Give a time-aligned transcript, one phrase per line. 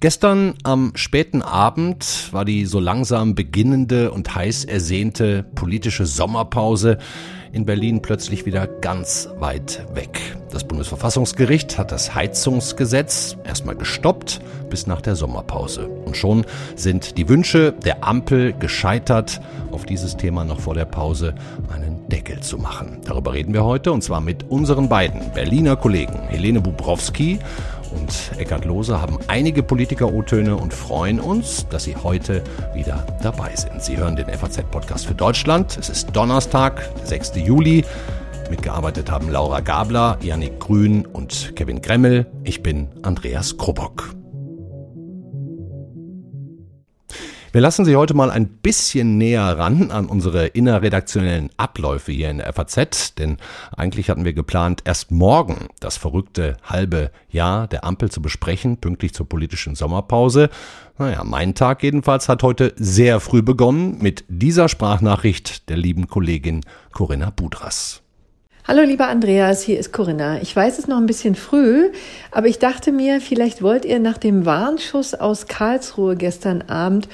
[0.00, 6.98] Gestern am späten Abend war die so langsam beginnende und heiß ersehnte politische Sommerpause
[7.52, 10.36] in Berlin plötzlich wieder ganz weit weg.
[10.56, 14.40] Das Bundesverfassungsgericht hat das Heizungsgesetz erstmal gestoppt
[14.70, 15.86] bis nach der Sommerpause.
[15.86, 16.46] Und schon
[16.76, 21.34] sind die Wünsche der Ampel gescheitert, auf dieses Thema noch vor der Pause
[21.70, 23.02] einen Deckel zu machen.
[23.04, 27.38] Darüber reden wir heute und zwar mit unseren beiden Berliner Kollegen Helene Bubrowski
[27.90, 33.82] und Eckhard Lohse haben einige Politiker-O-Töne und freuen uns, dass Sie heute wieder dabei sind.
[33.82, 35.76] Sie hören den FAZ-Podcast für Deutschland.
[35.78, 37.32] Es ist Donnerstag, der 6.
[37.36, 37.84] Juli.
[38.50, 42.26] Mitgearbeitet haben Laura Gabler, Yannick Grün und Kevin Gremmel.
[42.44, 44.14] Ich bin Andreas Krobock.
[47.56, 52.36] Wir lassen Sie heute mal ein bisschen näher ran an unsere innerredaktionellen Abläufe hier in
[52.36, 53.38] der FAZ, denn
[53.74, 59.14] eigentlich hatten wir geplant, erst morgen das verrückte halbe Jahr der Ampel zu besprechen, pünktlich
[59.14, 60.50] zur politischen Sommerpause.
[60.98, 66.60] Naja, mein Tag jedenfalls hat heute sehr früh begonnen mit dieser Sprachnachricht der lieben Kollegin
[66.92, 68.02] Corinna Budras.
[68.68, 70.42] Hallo lieber Andreas, hier ist Corinna.
[70.42, 71.92] Ich weiß es noch ein bisschen früh,
[72.32, 77.08] aber ich dachte mir, vielleicht wollt ihr nach dem Warnschuss aus Karlsruhe gestern Abend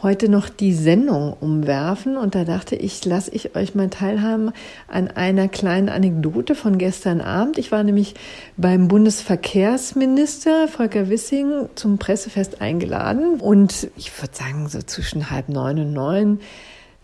[0.00, 4.52] heute noch die Sendung umwerfen und da dachte ich, lasse ich euch mal teilhaben
[4.86, 7.58] an einer kleinen Anekdote von gestern Abend.
[7.58, 8.14] Ich war nämlich
[8.56, 15.80] beim Bundesverkehrsminister Volker Wissing zum Pressefest eingeladen und ich würde sagen, so zwischen halb neun
[15.80, 16.38] und neun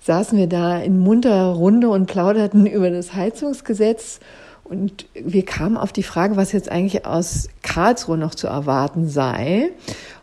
[0.00, 4.20] saßen wir da in munterer Runde und plauderten über das Heizungsgesetz
[4.64, 9.70] und wir kamen auf die Frage, was jetzt eigentlich aus Karlsruhe noch zu erwarten sei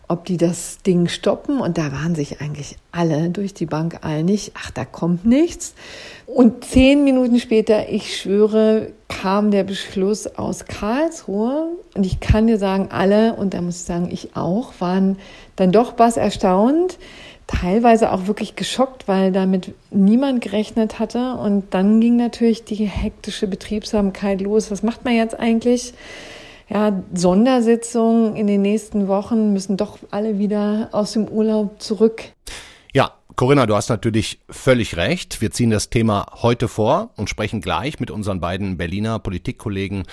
[0.08, 1.60] ob die das Ding stoppen.
[1.60, 5.74] Und da waren sich eigentlich alle durch die Bank einig, ach, da kommt nichts.
[6.26, 11.70] Und zehn Minuten später, ich schwöre, kam der Beschluss aus Karlsruhe.
[11.96, 15.18] Und ich kann dir sagen, alle, und da muss ich sagen, ich auch, waren
[15.56, 16.98] dann doch was erstaunt.
[17.48, 21.36] Teilweise auch wirklich geschockt, weil damit niemand gerechnet hatte.
[21.36, 24.72] Und dann ging natürlich die hektische Betriebsamkeit los.
[24.72, 25.94] Was macht man jetzt eigentlich?
[26.70, 32.24] ja, Sondersitzungen in den nächsten Wochen müssen doch alle wieder aus dem Urlaub zurück.
[33.36, 35.42] Corinna, du hast natürlich völlig recht.
[35.42, 40.04] Wir ziehen das Thema heute vor und sprechen gleich mit unseren beiden Berliner Politikkollegen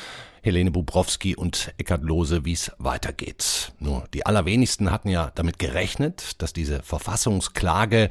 [0.42, 3.74] Helene Bubrowski und Eckhard Lohse, wie es weitergeht.
[3.78, 8.08] Nur die allerwenigsten hatten ja damit gerechnet, dass diese Verfassungsklage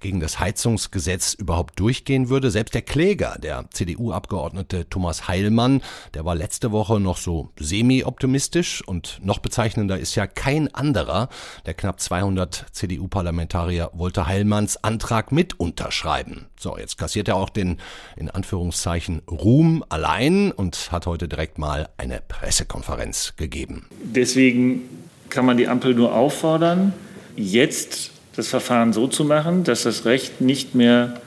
[0.00, 2.50] gegen das Heizungsgesetz überhaupt durchgehen würde.
[2.50, 5.82] Selbst der Kläger, der CDU-Abgeordnete Thomas Heilmann,
[6.14, 11.28] der war letzte Woche noch so semi-optimistisch und noch bezeichnender ist ja kein anderer.
[11.66, 16.46] Der knapp 200 CDU-Parlamentarier wollte Heilmanns Antrag mit unterschreiben.
[16.58, 17.78] So, jetzt kassiert er auch den,
[18.16, 23.86] in Anführungszeichen, Ruhm allein und hat heute direkt mal eine Pressekonferenz gegeben.
[24.02, 24.82] Deswegen
[25.28, 26.92] kann man die Ampel nur auffordern,
[27.36, 31.20] jetzt das Verfahren so zu machen, dass das Recht nicht mehr,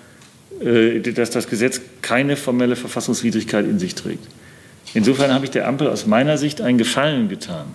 [0.61, 4.27] äh, dass das Gesetz keine formelle Verfassungswidrigkeit in sich trägt.
[4.93, 7.65] Insofern habe ich der Ampel aus meiner Sicht einen Gefallen getan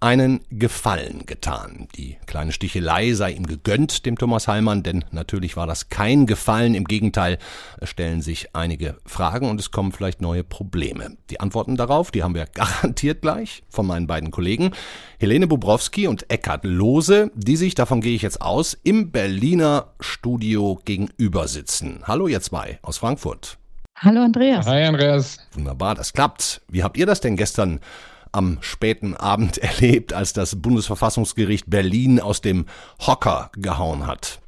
[0.00, 1.88] einen Gefallen getan.
[1.96, 6.74] Die kleine Stichelei sei ihm gegönnt, dem Thomas Heilmann, denn natürlich war das kein Gefallen.
[6.74, 7.38] Im Gegenteil,
[7.80, 11.16] es stellen sich einige Fragen und es kommen vielleicht neue Probleme.
[11.30, 14.72] Die Antworten darauf, die haben wir garantiert gleich von meinen beiden Kollegen,
[15.18, 20.80] Helene Bubrowski und Eckhard Lohse, die sich, davon gehe ich jetzt aus, im Berliner Studio
[20.84, 22.00] gegenüber sitzen.
[22.04, 23.58] Hallo ihr zwei aus Frankfurt.
[23.98, 24.66] Hallo Andreas.
[24.66, 25.38] Hi Andreas.
[25.54, 26.60] Wunderbar, das klappt.
[26.68, 27.80] Wie habt ihr das denn gestern
[28.36, 32.66] am späten Abend erlebt, als das Bundesverfassungsgericht Berlin aus dem
[33.00, 34.40] Hocker gehauen hat.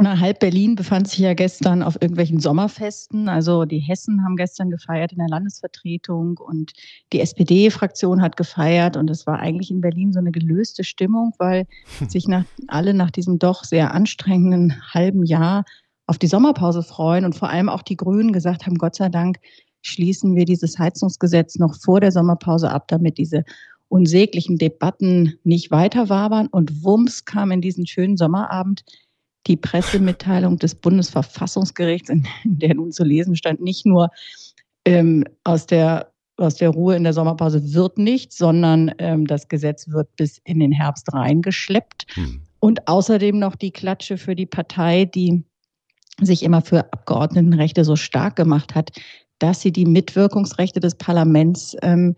[0.00, 3.28] Na, halb Berlin befand sich ja gestern auf irgendwelchen Sommerfesten.
[3.28, 6.72] Also die Hessen haben gestern gefeiert in der Landesvertretung und
[7.12, 8.96] die SPD-Fraktion hat gefeiert.
[8.96, 11.66] Und es war eigentlich in Berlin so eine gelöste Stimmung, weil
[12.08, 15.64] sich nach, alle nach diesem doch sehr anstrengenden halben Jahr
[16.06, 19.38] auf die Sommerpause freuen und vor allem auch die Grünen gesagt haben, Gott sei Dank
[19.82, 23.44] schließen wir dieses Heizungsgesetz noch vor der Sommerpause ab, damit diese
[23.88, 26.48] unsäglichen Debatten nicht weiter wabern.
[26.48, 28.84] Und Wumms kam in diesen schönen Sommerabend
[29.46, 34.10] die Pressemitteilung des Bundesverfassungsgerichts, in der nun zu lesen stand, nicht nur
[34.84, 39.88] ähm, aus der aus der Ruhe in der Sommerpause wird nicht, sondern ähm, das Gesetz
[39.88, 42.06] wird bis in den Herbst reingeschleppt.
[42.14, 42.42] Hm.
[42.60, 45.42] Und außerdem noch die Klatsche für die Partei, die
[46.20, 48.92] sich immer für Abgeordnetenrechte so stark gemacht hat,
[49.38, 52.16] dass sie die Mitwirkungsrechte des Parlaments ähm,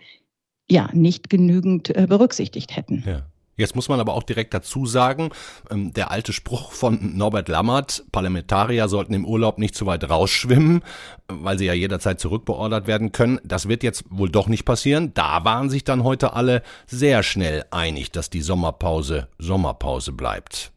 [0.70, 3.04] ja nicht genügend äh, berücksichtigt hätten.
[3.06, 3.22] Ja.
[3.60, 5.28] Jetzt muss man aber auch direkt dazu sagen,
[5.70, 10.82] ähm, der alte Spruch von Norbert Lammert, Parlamentarier sollten im Urlaub nicht zu weit rausschwimmen,
[11.28, 13.38] weil sie ja jederzeit zurückbeordert werden können.
[13.44, 15.12] Das wird jetzt wohl doch nicht passieren.
[15.12, 20.72] Da waren sich dann heute alle sehr schnell einig, dass die Sommerpause Sommerpause bleibt.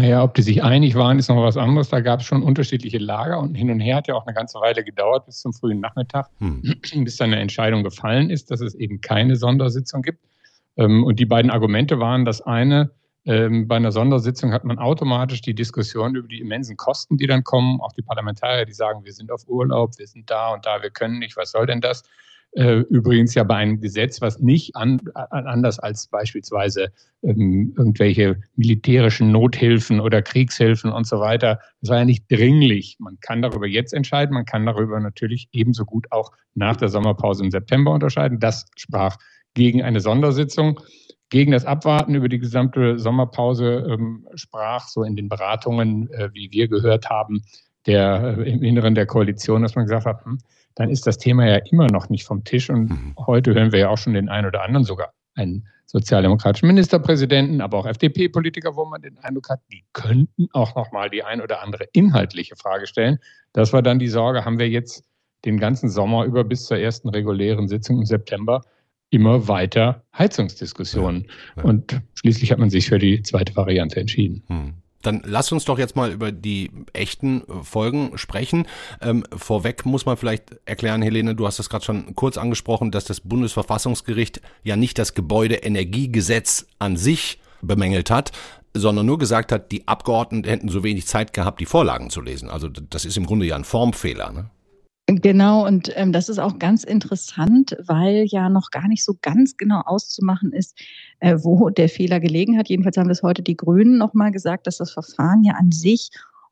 [0.00, 1.90] Naja, ob die sich einig waren, ist noch was anderes.
[1.90, 4.58] Da gab es schon unterschiedliche Lager und hin und her hat ja auch eine ganze
[4.58, 6.80] Weile gedauert bis zum frühen Nachmittag, hm.
[7.04, 10.24] bis dann eine Entscheidung gefallen ist, dass es eben keine Sondersitzung gibt.
[10.78, 12.92] Ähm, und die beiden Argumente waren, das eine,
[13.26, 17.44] ähm, bei einer Sondersitzung hat man automatisch die Diskussion über die immensen Kosten, die dann
[17.44, 17.82] kommen.
[17.82, 20.90] Auch die Parlamentarier, die sagen, wir sind auf Urlaub, wir sind da und da, wir
[20.90, 22.04] können nicht, was soll denn das?
[22.52, 26.90] Äh, übrigens ja bei einem Gesetz, was nicht an, anders als beispielsweise
[27.22, 32.96] ähm, irgendwelche militärischen Nothilfen oder Kriegshilfen und so weiter, das war ja nicht dringlich.
[32.98, 37.44] Man kann darüber jetzt entscheiden, man kann darüber natürlich ebenso gut auch nach der Sommerpause
[37.44, 38.40] im September unterscheiden.
[38.40, 39.16] Das sprach
[39.54, 40.80] gegen eine Sondersitzung.
[41.32, 46.50] Gegen das Abwarten über die gesamte Sommerpause ähm, sprach so in den Beratungen, äh, wie
[46.50, 47.42] wir gehört haben,
[47.86, 50.38] der, äh, im Inneren der Koalition, dass man gesagt hat, hm,
[50.74, 52.70] dann ist das Thema ja immer noch nicht vom Tisch.
[52.70, 53.14] Und mhm.
[53.26, 57.78] heute hören wir ja auch schon den einen oder anderen, sogar einen sozialdemokratischen Ministerpräsidenten, aber
[57.78, 61.62] auch FDP-Politiker, wo man den Eindruck hat, die könnten auch noch mal die ein oder
[61.62, 63.18] andere inhaltliche Frage stellen.
[63.52, 65.04] Das war dann die Sorge, haben wir jetzt
[65.44, 68.62] den ganzen Sommer über bis zur ersten regulären Sitzung im September
[69.10, 71.26] immer weiter Heizungsdiskussionen.
[71.56, 71.68] Ja, ja.
[71.68, 74.44] Und schließlich hat man sich für die zweite Variante entschieden.
[74.46, 74.74] Hm.
[75.02, 78.66] Dann lass uns doch jetzt mal über die echten Folgen sprechen.
[79.00, 83.04] Ähm, vorweg muss man vielleicht erklären, Helene, du hast das gerade schon kurz angesprochen, dass
[83.04, 88.32] das Bundesverfassungsgericht ja nicht das Gebäudeenergiegesetz an sich bemängelt hat,
[88.74, 92.48] sondern nur gesagt hat, die Abgeordneten hätten so wenig Zeit gehabt, die Vorlagen zu lesen.
[92.48, 94.32] Also das ist im Grunde ja ein Formfehler.
[94.32, 94.50] Ne?
[95.16, 99.56] Genau, und ähm, das ist auch ganz interessant, weil ja noch gar nicht so ganz
[99.56, 100.78] genau auszumachen ist,
[101.18, 102.68] äh, wo der Fehler gelegen hat.
[102.68, 106.10] Jedenfalls haben das heute die Grünen nochmal gesagt, dass das Verfahren ja an sich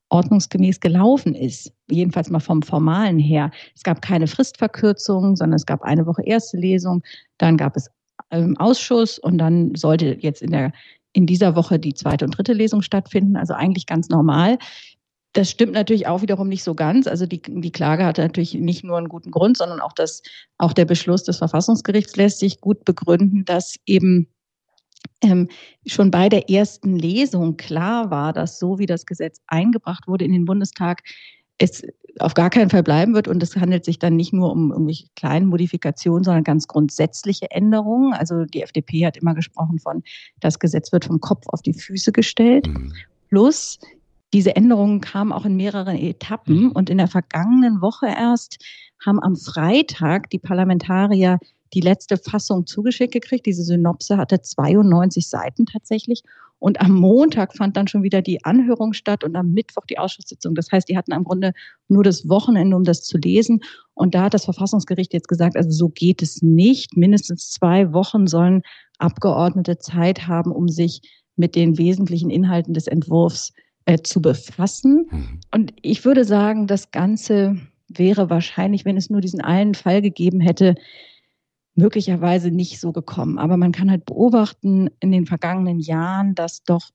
[0.08, 1.72] ordnungsgemäß gelaufen ist.
[1.88, 3.50] Jedenfalls mal vom Formalen her.
[3.76, 7.02] Es gab keine Fristverkürzung, sondern es gab eine Woche erste Lesung,
[7.36, 7.88] dann gab es
[8.30, 10.72] ähm, Ausschuss und dann sollte jetzt in der
[11.12, 14.58] in dieser Woche die zweite und dritte Lesung stattfinden, also eigentlich ganz normal.
[15.34, 17.06] Das stimmt natürlich auch wiederum nicht so ganz.
[17.06, 20.22] Also die, die Klage hatte natürlich nicht nur einen guten Grund, sondern auch, das,
[20.56, 24.28] auch der Beschluss des Verfassungsgerichts lässt sich gut begründen, dass eben
[25.22, 25.48] ähm,
[25.86, 30.32] schon bei der ersten Lesung klar war, dass so wie das Gesetz eingebracht wurde in
[30.32, 31.02] den Bundestag,
[31.58, 31.82] es
[32.20, 33.28] auf gar keinen Fall bleiben wird.
[33.28, 38.14] Und es handelt sich dann nicht nur um irgendwelche kleinen Modifikationen, sondern ganz grundsätzliche Änderungen.
[38.14, 40.02] Also die FDP hat immer gesprochen von,
[40.40, 42.66] das Gesetz wird vom Kopf auf die Füße gestellt.
[42.66, 42.92] Mhm.
[43.28, 43.78] Plus
[44.32, 46.72] diese Änderungen kamen auch in mehreren Etappen mhm.
[46.72, 48.62] und in der vergangenen Woche erst
[49.04, 51.38] haben am Freitag die Parlamentarier
[51.74, 53.46] die letzte Fassung zugeschickt gekriegt.
[53.46, 56.22] Diese Synopse hatte 92 Seiten tatsächlich.
[56.60, 60.54] Und am Montag fand dann schon wieder die Anhörung statt und am Mittwoch die Ausschusssitzung.
[60.56, 61.52] Das heißt, die hatten im Grunde
[61.86, 63.60] nur das Wochenende, um das zu lesen.
[63.94, 66.96] Und da hat das Verfassungsgericht jetzt gesagt, also so geht es nicht.
[66.96, 68.62] Mindestens zwei Wochen sollen
[68.98, 71.00] Abgeordnete Zeit haben, um sich
[71.36, 73.52] mit den wesentlichen Inhalten des Entwurfs
[73.88, 75.08] äh, zu befassen.
[75.10, 75.40] Mhm.
[75.50, 77.56] Und ich würde sagen, das Ganze
[77.88, 80.74] wäre wahrscheinlich, wenn es nur diesen einen Fall gegeben hätte,
[81.74, 83.38] möglicherweise nicht so gekommen.
[83.38, 86.90] Aber man kann halt beobachten in den vergangenen Jahren, dass doch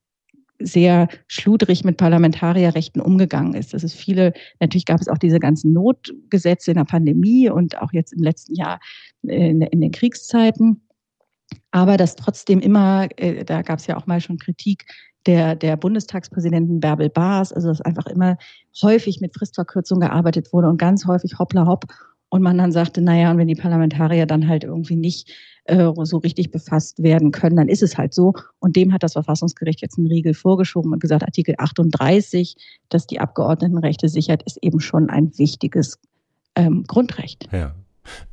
[0.59, 3.73] sehr schludrig mit Parlamentarierrechten umgegangen ist.
[3.73, 7.91] Das ist viele, natürlich gab es auch diese ganzen Notgesetze in der Pandemie und auch
[7.91, 8.79] jetzt im letzten Jahr
[9.23, 10.87] in, in den Kriegszeiten.
[11.71, 14.85] Aber dass trotzdem immer, äh, da gab es ja auch mal schon Kritik,
[15.25, 18.37] der, der Bundestagspräsidenten Bärbel Baas, also dass einfach immer
[18.81, 21.85] häufig mit Fristverkürzung gearbeitet wurde und ganz häufig hoppla hopp.
[22.29, 25.31] Und man dann sagte, naja, und wenn die Parlamentarier dann halt irgendwie nicht
[25.65, 28.33] äh, so richtig befasst werden können, dann ist es halt so.
[28.59, 32.55] Und dem hat das Verfassungsgericht jetzt einen Riegel vorgeschoben und gesagt, Artikel 38,
[32.89, 35.99] dass die Abgeordnetenrechte sichert, ist eben schon ein wichtiges
[36.55, 37.47] ähm, Grundrecht.
[37.51, 37.75] Ja.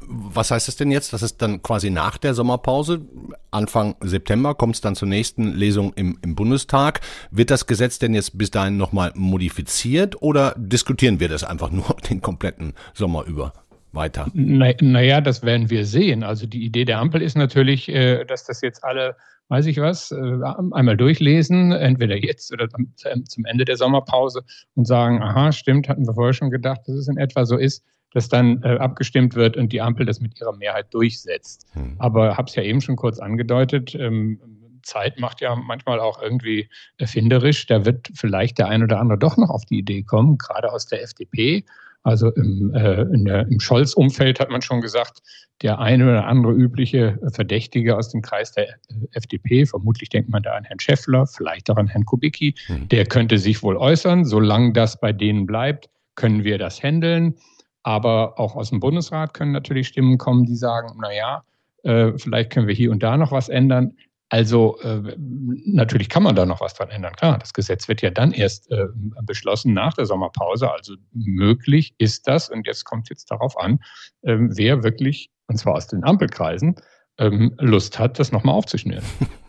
[0.00, 1.12] Was heißt es denn jetzt?
[1.12, 3.02] Das ist dann quasi nach der Sommerpause,
[3.50, 7.00] Anfang September, kommt es dann zur nächsten Lesung im, im Bundestag.
[7.30, 11.96] Wird das Gesetz denn jetzt bis dahin nochmal modifiziert oder diskutieren wir das einfach nur
[12.10, 13.52] den kompletten Sommer über?
[13.92, 14.28] Weiter.
[14.34, 16.22] Naja, na das werden wir sehen.
[16.22, 19.16] Also die Idee der Ampel ist natürlich, äh, dass das jetzt alle
[19.50, 24.42] weiß ich was, äh, einmal durchlesen, entweder jetzt oder zum Ende der Sommerpause
[24.76, 27.84] und sagen, aha, stimmt, hatten wir vorher schon gedacht, dass es in etwa so ist
[28.12, 31.66] dass dann äh, abgestimmt wird und die Ampel das mit ihrer Mehrheit durchsetzt.
[31.72, 31.96] Hm.
[31.98, 34.40] Aber habe es ja eben schon kurz angedeutet, ähm,
[34.82, 37.66] Zeit macht ja manchmal auch irgendwie erfinderisch.
[37.66, 40.86] Da wird vielleicht der ein oder andere doch noch auf die Idee kommen, gerade aus
[40.86, 41.64] der FDP
[42.02, 45.20] Also im, äh, im Scholz-Umfeld hat man schon gesagt,
[45.62, 48.76] der eine oder andere übliche Verdächtige aus dem Kreis der
[49.12, 52.88] FDP, vermutlich denkt man da an Herrn Schäffler, vielleicht auch an Herrn Kubicki, mhm.
[52.88, 54.24] der könnte sich wohl äußern.
[54.24, 57.34] Solange das bei denen bleibt, können wir das handeln.
[57.82, 61.44] Aber auch aus dem Bundesrat können natürlich Stimmen kommen, die sagen, na ja,
[61.82, 63.96] äh, vielleicht können wir hier und da noch was ändern.
[64.28, 67.14] Also äh, natürlich kann man da noch was dran ändern.
[67.16, 68.86] Klar, das Gesetz wird ja dann erst äh,
[69.22, 70.70] beschlossen nach der Sommerpause.
[70.70, 72.48] Also möglich ist das.
[72.48, 73.80] Und jetzt kommt jetzt darauf an,
[74.22, 76.76] äh, wer wirklich, und zwar aus den Ampelkreisen,
[77.18, 79.04] ähm, Lust hat, das nochmal aufzuschnüren.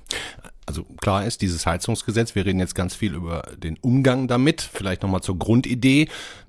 [0.72, 5.04] Also klar ist, dieses Heizungsgesetz, wir reden jetzt ganz viel über den Umgang damit, vielleicht
[5.04, 6.08] nochmal zur Grundidee.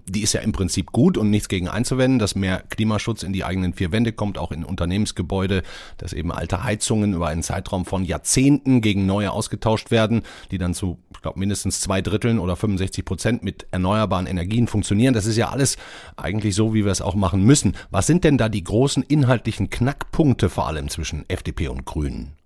[0.09, 3.43] Die ist ja im Prinzip gut und nichts gegen einzuwenden, dass mehr Klimaschutz in die
[3.43, 5.65] eigenen vier Wände kommt, auch in Unternehmensgebäude,
[5.99, 10.73] dass eben alte Heizungen über einen Zeitraum von Jahrzehnten gegen neue ausgetauscht werden, die dann
[10.73, 15.15] zu, ich glaube, mindestens zwei Dritteln oder 65 Prozent mit erneuerbaren Energien funktionieren.
[15.15, 15.79] Das ist ja alles
[16.15, 17.75] eigentlich so, wie wir es auch machen müssen.
[17.91, 22.37] Was sind denn da die großen inhaltlichen Knackpunkte vor allem zwischen FDP und Grünen?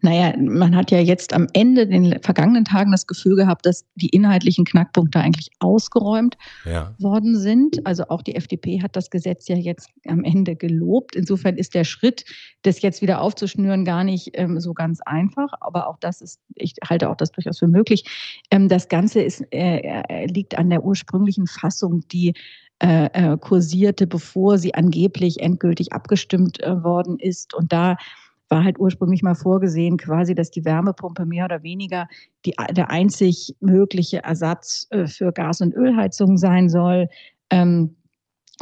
[0.00, 4.08] Naja, man hat ja jetzt am Ende den vergangenen Tagen das Gefühl gehabt, dass die
[4.08, 6.94] inhaltlichen Knackpunkte eigentlich ausgeräumt ja.
[6.98, 7.86] worden sind.
[7.86, 11.16] Also auch die FDP hat das Gesetz ja jetzt am Ende gelobt.
[11.16, 12.24] Insofern ist der Schritt,
[12.62, 15.52] das jetzt wieder aufzuschnüren, gar nicht ähm, so ganz einfach.
[15.60, 18.04] Aber auch das ist, ich halte auch das durchaus für möglich.
[18.50, 22.34] Ähm, das Ganze ist, äh, äh liegt an der ursprünglichen Fassung, die
[22.82, 27.54] äh, äh, kursierte, bevor sie angeblich endgültig abgestimmt äh, worden ist.
[27.54, 27.96] Und da
[28.54, 32.06] war halt ursprünglich mal vorgesehen, quasi, dass die Wärmepumpe mehr oder weniger
[32.46, 37.08] die, der einzig mögliche Ersatz äh, für Gas- und Ölheizung sein soll.
[37.50, 37.96] Ähm,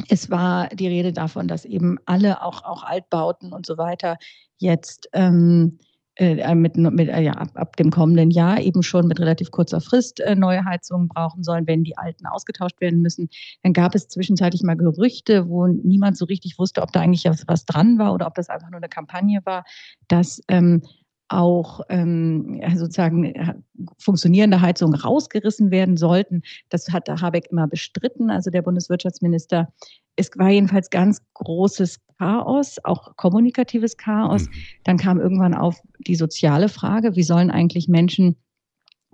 [0.08, 4.16] es war die Rede davon, dass eben alle, auch, auch Altbauten und so weiter,
[4.56, 5.78] jetzt ähm,
[6.22, 9.80] äh, mit, mit, äh, ja, ab, ab, dem kommenden Jahr eben schon mit relativ kurzer
[9.80, 13.28] Frist äh, neue Heizungen brauchen sollen, wenn die alten ausgetauscht werden müssen.
[13.62, 17.66] Dann gab es zwischenzeitlich mal Gerüchte, wo niemand so richtig wusste, ob da eigentlich was
[17.66, 19.64] dran war oder ob das einfach nur eine Kampagne war,
[20.08, 20.82] dass ähm,
[21.28, 23.54] auch ähm, sozusagen äh,
[23.98, 26.42] funktionierende Heizungen rausgerissen werden sollten.
[26.68, 29.72] Das hat Habeck immer bestritten, also der Bundeswirtschaftsminister.
[30.16, 34.46] Es war jedenfalls ganz großes Chaos, auch kommunikatives Chaos.
[34.46, 34.52] Mhm.
[34.84, 38.36] Dann kam irgendwann auf die soziale Frage, wie sollen eigentlich Menschen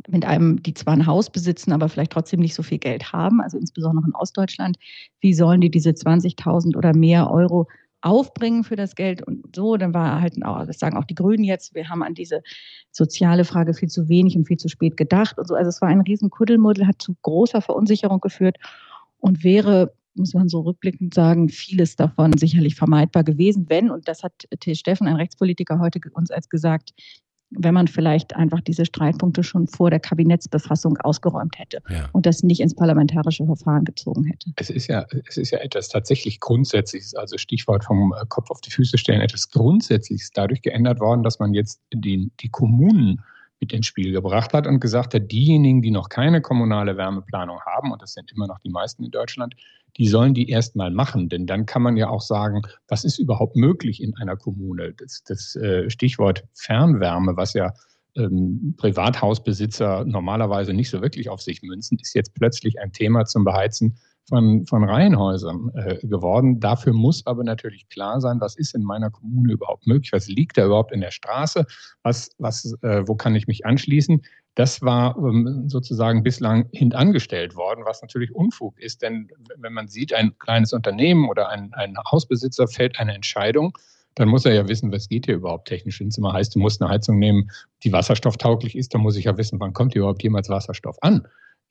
[0.06, 3.40] mit einem, die zwar ein Haus besitzen, aber vielleicht trotzdem nicht so viel Geld haben,
[3.40, 4.76] also insbesondere in Ostdeutschland,
[5.20, 7.66] wie sollen die diese 20.000 oder mehr Euro
[8.02, 9.76] aufbringen für das Geld und so.
[9.76, 12.42] Dann war halt, das sagen auch die Grünen jetzt, wir haben an diese
[12.92, 15.54] soziale Frage viel zu wenig und viel zu spät gedacht und so.
[15.54, 18.58] Also es war ein riesen Kuddelmuddel, hat zu großer Verunsicherung geführt
[19.18, 24.22] und wäre muss man so rückblickend sagen, vieles davon sicherlich vermeidbar gewesen, wenn, und das
[24.22, 24.74] hat T.
[24.74, 26.92] Steffen, ein Rechtspolitiker, heute uns als gesagt,
[27.50, 32.08] wenn man vielleicht einfach diese Streitpunkte schon vor der Kabinettsbefassung ausgeräumt hätte ja.
[32.12, 34.52] und das nicht ins parlamentarische Verfahren gezogen hätte.
[34.56, 38.60] Es ist ja, es ist ja etwas tatsächlich Grundsätzliches, also Stichwort vom äh, Kopf auf
[38.60, 43.22] die Füße stellen, etwas Grundsätzliches dadurch geändert worden, dass man jetzt die, die Kommunen
[43.60, 47.92] mit ins Spiel gebracht hat und gesagt hat, diejenigen, die noch keine kommunale Wärmeplanung haben,
[47.92, 49.54] und das sind immer noch die meisten in Deutschland,
[49.96, 51.28] die sollen die erstmal machen.
[51.28, 54.94] Denn dann kann man ja auch sagen, was ist überhaupt möglich in einer Kommune?
[54.94, 57.72] Das, das äh, Stichwort Fernwärme, was ja
[58.16, 63.44] ähm, Privathausbesitzer normalerweise nicht so wirklich auf sich münzen, ist jetzt plötzlich ein Thema zum
[63.44, 63.96] Beheizen
[64.28, 66.60] von, von Reihenhäusern äh, geworden.
[66.60, 70.58] Dafür muss aber natürlich klar sein, was ist in meiner Kommune überhaupt möglich, was liegt
[70.58, 71.66] da überhaupt in der Straße,
[72.02, 74.22] was, was, äh, wo kann ich mich anschließen.
[74.54, 80.12] Das war ähm, sozusagen bislang hintangestellt worden, was natürlich Unfug ist, denn wenn man sieht,
[80.12, 83.76] ein kleines Unternehmen oder ein, ein Hausbesitzer fällt eine Entscheidung,
[84.16, 86.00] dann muss er ja wissen, was geht hier überhaupt technisch.
[86.00, 87.50] Wenn es immer heißt, du musst eine Heizung nehmen,
[87.84, 91.26] die wasserstofftauglich ist, dann muss ich ja wissen, wann kommt hier überhaupt jemals Wasserstoff an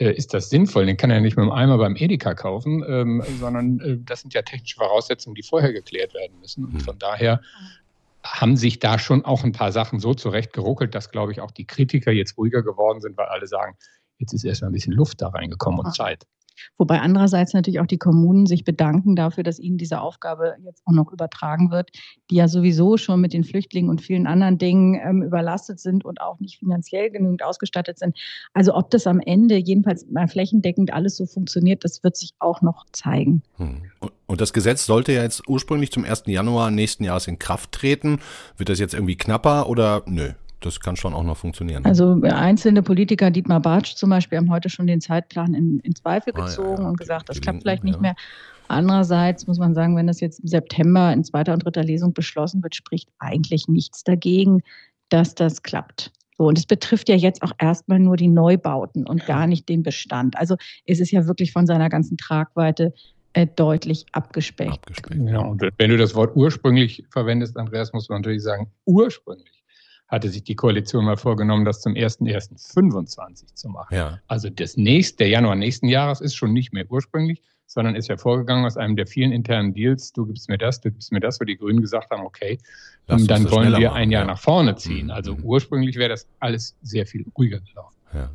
[0.06, 0.86] ist das sinnvoll?
[0.86, 4.22] Den kann er ja nicht mit einem Eimer beim Edeka kaufen, ähm, sondern äh, das
[4.22, 6.66] sind ja technische Voraussetzungen, die vorher geklärt werden müssen.
[6.66, 6.80] Und hm.
[6.82, 7.42] von daher
[8.24, 11.66] haben sich da schon auch ein paar Sachen so zurechtgeruckelt, dass, glaube ich, auch die
[11.66, 13.78] Kritiker jetzt ruhiger geworden sind, weil alle sagen,
[14.18, 16.26] jetzt ist erstmal ein bisschen Luft da reingekommen und Zeit.
[16.78, 20.94] Wobei andererseits natürlich auch die Kommunen sich bedanken dafür, dass ihnen diese Aufgabe jetzt auch
[20.94, 21.92] noch übertragen wird,
[22.30, 26.22] die ja sowieso schon mit den Flüchtlingen und vielen anderen Dingen ähm, überlastet sind und
[26.22, 28.18] auch nicht finanziell genügend ausgestattet sind.
[28.54, 32.62] Also ob das am Ende jedenfalls mal flächendeckend alles so funktioniert, das wird sich auch
[32.62, 33.44] noch zeigen.
[33.58, 33.84] Hm.
[34.26, 36.24] Und das Gesetz sollte ja jetzt ursprünglich zum 1.
[36.28, 38.20] Januar nächsten Jahres in Kraft treten.
[38.58, 40.34] Wird das jetzt irgendwie knapper oder nö?
[40.60, 41.86] Das kann schon auch noch funktionieren.
[41.86, 46.34] Also einzelne Politiker, Dietmar Bartsch zum Beispiel, haben heute schon den Zeitplan in, in Zweifel
[46.34, 46.90] gezogen ah, ja, ja.
[46.90, 48.02] und gesagt, das klappt vielleicht nicht ja.
[48.02, 48.16] mehr.
[48.68, 52.62] Andererseits muss man sagen, wenn das jetzt im September in zweiter und dritter Lesung beschlossen
[52.64, 54.62] wird, spricht eigentlich nichts dagegen,
[55.10, 56.12] dass das klappt.
[56.38, 59.84] So, und es betrifft ja jetzt auch erstmal nur die Neubauten und gar nicht den
[59.84, 60.38] Bestand.
[60.38, 62.94] Also es ist ja wirklich von seiner ganzen Tragweite
[63.34, 64.74] äh, deutlich abgespeckt.
[64.74, 65.30] abgespeckt.
[65.30, 69.57] Ja, und wenn du das Wort ursprünglich verwendest, Andreas, muss man natürlich sagen, ursprünglich
[70.08, 73.94] hatte sich die Koalition mal vorgenommen, das zum 1.1.25 zu machen.
[73.94, 74.20] Ja.
[74.28, 78.66] Also das nächste, der Januar nächsten Jahres ist schon nicht mehr ursprünglich, sondern ist hervorgegangen
[78.66, 80.14] aus einem der vielen internen Deals.
[80.14, 82.58] Du gibst mir das, du gibst mir das, wo die Grünen gesagt haben, okay,
[83.08, 84.28] Lass dann wollen wir ein Jahr ja.
[84.28, 85.06] nach vorne ziehen.
[85.06, 85.12] Mhm.
[85.12, 87.98] Also ursprünglich wäre das alles sehr viel ruhiger gelaufen.
[88.14, 88.30] Ja.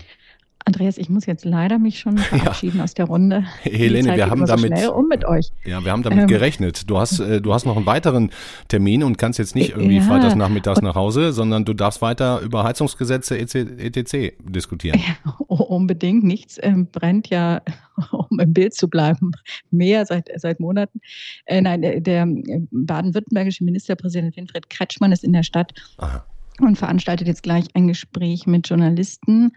[0.64, 2.85] Andreas, ich muss jetzt leider mich schon verabschieden ja.
[2.85, 3.45] aus der Runde.
[3.62, 5.50] Helene, wir haben damit so um mit euch.
[5.64, 6.88] Ja, wir haben damit ähm, gerechnet.
[6.88, 8.31] Du hast äh, du hast noch einen weiteren
[8.69, 12.40] Termin und kannst jetzt nicht irgendwie ja, freitags nachmittags nach Hause, sondern du darfst weiter
[12.40, 14.35] über Heizungsgesetze etc.
[14.40, 15.00] diskutieren.
[15.00, 17.62] Ja, unbedingt nichts ähm, brennt ja,
[18.11, 19.33] um im Bild zu bleiben,
[19.71, 21.00] mehr seit seit Monaten.
[21.47, 26.25] Äh, nein, der, der äh, baden-württembergische Ministerpräsident Winfried Kretschmann ist in der Stadt Aha.
[26.61, 29.52] und veranstaltet jetzt gleich ein Gespräch mit Journalisten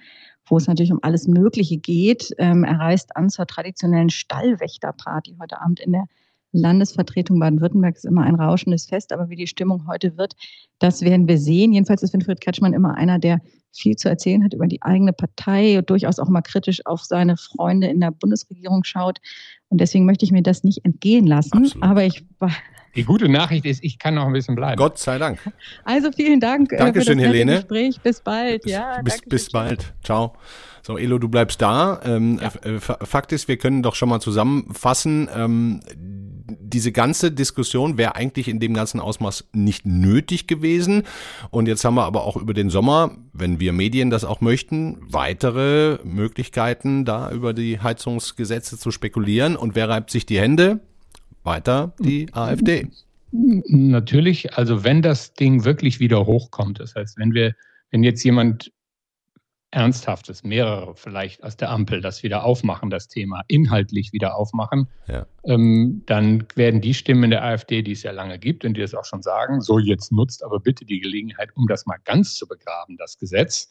[0.48, 2.32] wo es natürlich um alles Mögliche geht.
[2.38, 6.06] Ähm, er reist an zur traditionellen Stallwächterparty heute Abend in der
[6.56, 7.96] Landesvertretung Baden-Württemberg.
[7.96, 10.36] ist immer ein rauschendes Fest, aber wie die Stimmung heute wird,
[10.80, 11.74] das werden wir sehen.
[11.74, 13.42] Jedenfalls ist Winfried Kretschmann immer einer, der
[13.74, 17.36] viel zu erzählen hat über die eigene Partei und durchaus auch mal kritisch auf seine
[17.36, 19.20] Freunde in der Bundesregierung schaut.
[19.68, 21.58] Und deswegen möchte ich mir das nicht entgehen lassen.
[21.58, 21.84] Absolut.
[21.84, 22.26] Aber ich
[22.96, 24.78] die gute Nachricht ist, ich kann noch ein bisschen bleiben.
[24.78, 25.40] Gott sei Dank.
[25.84, 27.56] Also vielen Dank äh, Dankeschön, für das Helene.
[27.56, 28.00] Gespräch.
[28.02, 28.66] Bis bald.
[28.66, 29.94] Ja, bis, bis bald.
[30.04, 30.34] Ciao.
[30.82, 32.00] So, Elo, du bleibst da.
[32.06, 32.70] Ähm, ja.
[32.70, 35.28] Äh, Fakt ist, wir können doch schon mal zusammenfassen.
[35.36, 35.82] Ähm,
[36.48, 41.02] diese ganze Diskussion wäre eigentlich in dem ganzen Ausmaß nicht nötig gewesen.
[41.50, 44.98] Und jetzt haben wir aber auch über den Sommer, wenn wir Medien das auch möchten,
[45.02, 49.56] weitere Möglichkeiten, da über die Heizungsgesetze zu spekulieren.
[49.56, 50.82] Und wer reibt sich die Hände?
[51.46, 52.88] Weiter die AfD.
[53.32, 57.54] Natürlich, also wenn das Ding wirklich wieder hochkommt, das heißt, wenn wir,
[57.92, 58.72] wenn jetzt jemand
[59.76, 65.26] Ernsthaftes, mehrere vielleicht aus der Ampel das wieder aufmachen, das Thema inhaltlich wieder aufmachen, ja.
[65.44, 68.96] ähm, dann werden die Stimmen der AfD, die es ja lange gibt und die es
[68.96, 72.48] auch schon sagen, so jetzt nutzt aber bitte die Gelegenheit, um das mal ganz zu
[72.48, 73.70] begraben, das Gesetz,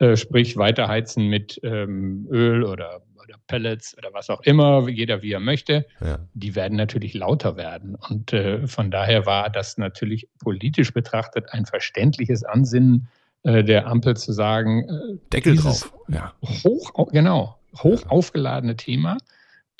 [0.00, 5.32] äh, sprich weiterheizen mit ähm, Öl oder, oder Pellets oder was auch immer, jeder wie
[5.32, 6.18] er möchte, ja.
[6.34, 7.96] die werden natürlich lauter werden.
[8.08, 13.08] Und äh, von daher war das natürlich politisch betrachtet ein verständliches Ansinnen
[13.42, 15.92] äh, der Ampel zu sagen, äh, Deckel drauf.
[16.08, 16.34] Ja.
[16.64, 19.18] Hoch, genau, hoch aufgeladene Thema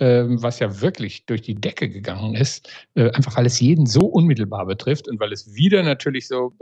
[0.00, 4.00] ähm, was ja wirklich durch die Decke gegangen ist, äh, einfach weil es jeden so
[4.00, 6.52] unmittelbar betrifft und weil es wieder natürlich so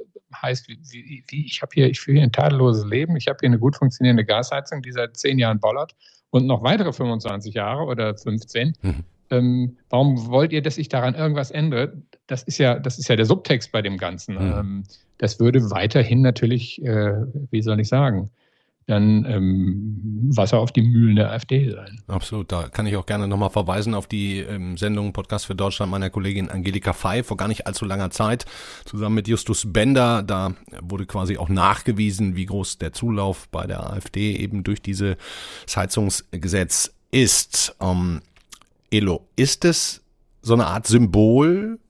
[0.40, 3.38] heißt, wie, wie, wie ich habe hier, ich führe hier ein tadelloses Leben, ich habe
[3.40, 5.94] hier eine gut funktionierende Gasheizung, die seit zehn Jahren bollert
[6.30, 8.74] und noch weitere 25 Jahre oder 15.
[8.82, 9.04] Mhm.
[9.30, 11.94] Ähm, warum wollt ihr, dass ich daran irgendwas ändere?
[12.26, 14.34] Das ist ja, das ist ja der Subtext bei dem Ganzen.
[14.34, 14.58] Mhm.
[14.58, 14.84] Ähm,
[15.18, 17.14] das würde weiterhin natürlich, äh,
[17.50, 18.30] wie soll ich sagen,
[18.86, 22.00] dann ähm, Wasser auf die Mühlen der AfD sein.
[22.06, 25.90] Absolut, da kann ich auch gerne nochmal verweisen auf die ähm, Sendung Podcast für Deutschland
[25.90, 28.44] meiner Kollegin Angelika Fey vor gar nicht allzu langer Zeit,
[28.84, 30.22] zusammen mit Justus Bender.
[30.22, 35.16] Da wurde quasi auch nachgewiesen, wie groß der Zulauf bei der AfD eben durch dieses
[35.74, 37.74] Heizungsgesetz ist.
[37.80, 38.22] Ähm,
[38.90, 40.02] Elo, ist es
[40.42, 41.80] so eine Art Symbol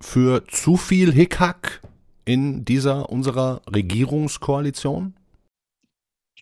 [0.00, 1.80] für zu viel Hickhack
[2.24, 5.14] in dieser unserer Regierungskoalition?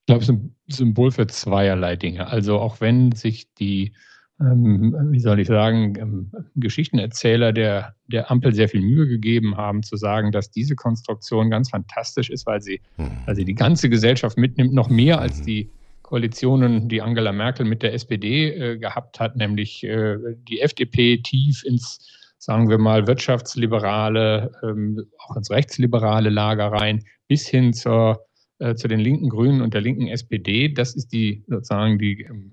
[0.09, 2.27] Glaube, es ist ein Symbol für zweierlei Dinge.
[2.27, 3.93] Also auch wenn sich die,
[4.41, 9.83] ähm, wie soll ich sagen, ähm, Geschichtenerzähler der, der Ampel sehr viel Mühe gegeben haben,
[9.83, 13.11] zu sagen, dass diese Konstruktion ganz fantastisch ist, weil sie, mhm.
[13.27, 15.47] weil sie die ganze Gesellschaft mitnimmt, noch mehr als hm.
[15.47, 15.71] die
[16.03, 20.17] Koalitionen, die Angela Merkel mit der SPD äh, gehabt hat, nämlich äh,
[20.49, 21.99] die FDP tief ins,
[22.39, 28.28] sagen wir mal, wirtschaftsliberale, ähm, auch ins rechtsliberale Lager rein, bis hin zur
[28.59, 30.69] äh, zu den linken Grünen und der linken SPD.
[30.69, 32.53] Das ist die sozusagen die ähm,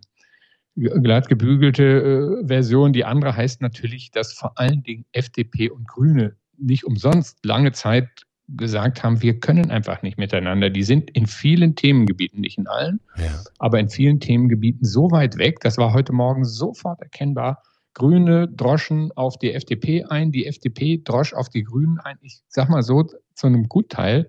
[0.75, 2.93] glatt gebügelte äh, Version.
[2.93, 8.09] Die andere heißt natürlich, dass vor allen Dingen FDP und Grüne nicht umsonst lange Zeit
[8.47, 10.69] gesagt haben, wir können einfach nicht miteinander.
[10.69, 13.43] Die sind in vielen Themengebieten, nicht in allen, ja.
[13.57, 17.63] aber in vielen Themengebieten so weit weg, das war heute Morgen sofort erkennbar.
[17.95, 22.17] Grüne droschen auf die FDP ein, die FDP drosch auf die Grünen ein.
[22.21, 24.27] Ich sag mal so, zu einem Gutteil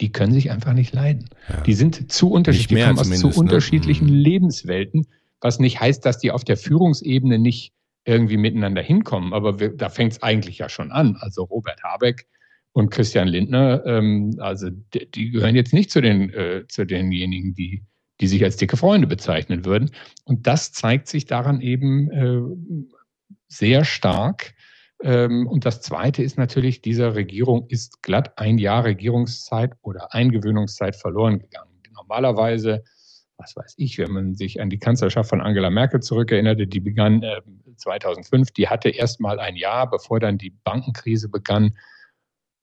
[0.00, 1.28] die können sich einfach nicht leiden.
[1.48, 1.60] Ja.
[1.62, 3.34] Die sind zu unterschiedlich, die kommen aus zu ne?
[3.34, 4.14] unterschiedlichen mhm.
[4.14, 5.06] Lebenswelten,
[5.40, 7.72] was nicht heißt, dass die auf der Führungsebene nicht
[8.04, 9.32] irgendwie miteinander hinkommen.
[9.32, 11.16] Aber wir, da fängt es eigentlich ja schon an.
[11.20, 12.26] Also Robert Habeck
[12.72, 17.54] und Christian Lindner, ähm, also die, die, gehören jetzt nicht zu den äh, zu denjenigen,
[17.54, 17.82] die
[18.20, 19.90] die sich als dicke Freunde bezeichnen würden.
[20.24, 22.40] Und das zeigt sich daran eben äh,
[23.48, 24.54] sehr stark,
[24.98, 31.38] und das Zweite ist natürlich, dieser Regierung ist glatt ein Jahr Regierungszeit oder Eingewöhnungszeit verloren
[31.38, 31.70] gegangen.
[31.94, 32.82] Normalerweise
[33.38, 37.22] was weiß ich, wenn man sich an die Kanzlerschaft von Angela Merkel zurückerinnerte, die begann
[37.22, 37.40] äh,
[37.76, 41.76] 2005, die hatte erst mal ein Jahr, bevor dann die Bankenkrise begann,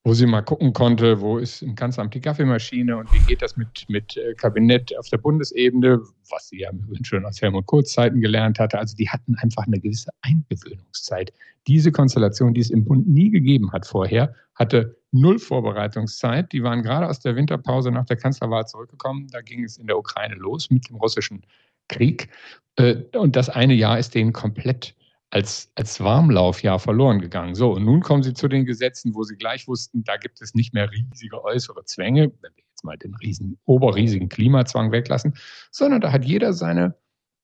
[0.06, 3.56] wo sie mal gucken konnte, wo ist im Kanzleramt die Kaffeemaschine und wie geht das
[3.56, 6.72] mit, mit äh, Kabinett auf der Bundesebene, was sie ja
[7.04, 8.78] schon aus Helmut Kurz Zeiten gelernt hatte.
[8.80, 11.32] Also die hatten einfach eine gewisse Eingewöhnungszeit.
[11.68, 16.52] Diese Konstellation, die es im Bund nie gegeben hat vorher, hatte null Vorbereitungszeit.
[16.52, 19.28] Die waren gerade aus der Winterpause nach der Kanzlerwahl zurückgekommen.
[19.32, 21.46] Da ging es in der Ukraine los mit dem russischen
[21.88, 22.28] Krieg.
[22.76, 24.96] Äh, und das eine Jahr ist denen komplett
[25.34, 27.56] als, als Warmlaufjahr verloren gegangen.
[27.56, 30.54] So, und nun kommen sie zu den Gesetzen, wo sie gleich wussten, da gibt es
[30.54, 35.34] nicht mehr riesige äußere Zwänge, wenn wir jetzt mal den riesen, oberriesigen Klimazwang weglassen,
[35.72, 36.96] sondern da hat jeder seine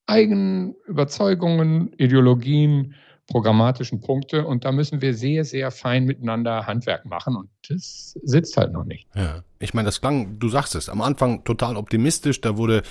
[0.06, 2.93] eigenen Überzeugungen, Ideologien,
[3.30, 8.58] programmatischen Punkte und da müssen wir sehr, sehr fein miteinander Handwerk machen und das sitzt
[8.58, 9.08] halt noch nicht.
[9.15, 12.82] Ja, ich meine, das klang, du sagst es, am Anfang total optimistisch, da wurde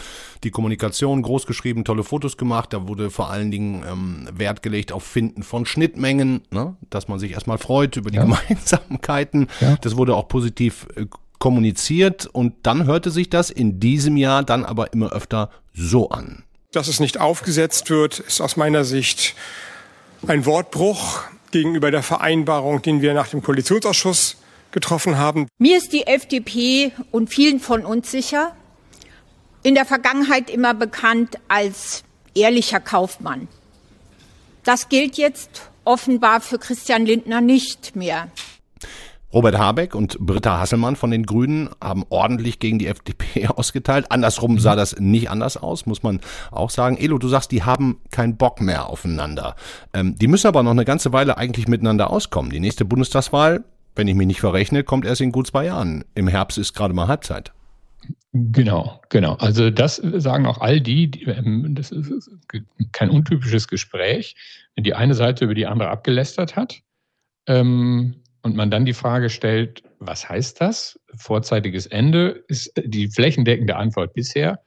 [0.44, 4.92] die Kommunikation groß geschrieben, tolle Fotos gemacht, da wurde vor allen Dingen ähm, Wert gelegt
[4.92, 6.76] auf Finden von Schnittmengen, ne?
[6.88, 8.22] dass man sich erstmal freut über die ja.
[8.22, 9.76] Gemeinsamkeiten, ja.
[9.80, 11.06] das wurde auch positiv äh,
[11.38, 16.44] kommuniziert und dann hörte sich das in diesem Jahr dann aber immer öfter so an.
[16.72, 19.34] Dass es nicht aufgesetzt wird, ist aus meiner Sicht
[20.26, 24.36] ein Wortbruch gegenüber der Vereinbarung, den wir nach dem Koalitionsausschuss
[24.70, 25.48] getroffen haben.
[25.58, 28.54] Mir ist die FDP und vielen von uns sicher
[29.62, 32.04] in der Vergangenheit immer bekannt als
[32.34, 33.48] ehrlicher Kaufmann.
[34.64, 38.28] Das gilt jetzt offenbar für Christian Lindner nicht mehr.
[39.32, 44.06] Robert Habeck und Britta Hasselmann von den Grünen haben ordentlich gegen die FDP ausgeteilt.
[44.10, 46.96] Andersrum sah das nicht anders aus, muss man auch sagen.
[46.96, 49.54] Elo, du sagst, die haben keinen Bock mehr aufeinander.
[49.92, 52.50] Ähm, die müssen aber noch eine ganze Weile eigentlich miteinander auskommen.
[52.50, 53.64] Die nächste Bundestagswahl,
[53.94, 56.04] wenn ich mich nicht verrechne, kommt erst in gut zwei Jahren.
[56.14, 57.52] Im Herbst ist gerade mal Halbzeit.
[58.32, 59.34] Genau, genau.
[59.34, 62.30] Also das sagen auch all die, die ähm, das ist
[62.92, 64.36] kein untypisches Gespräch,
[64.74, 66.80] wenn die eine Seite über die andere abgelästert hat.
[67.46, 70.98] Ähm, und man dann die Frage stellt, was heißt das?
[71.16, 74.60] Vorzeitiges Ende ist die flächendeckende Antwort bisher.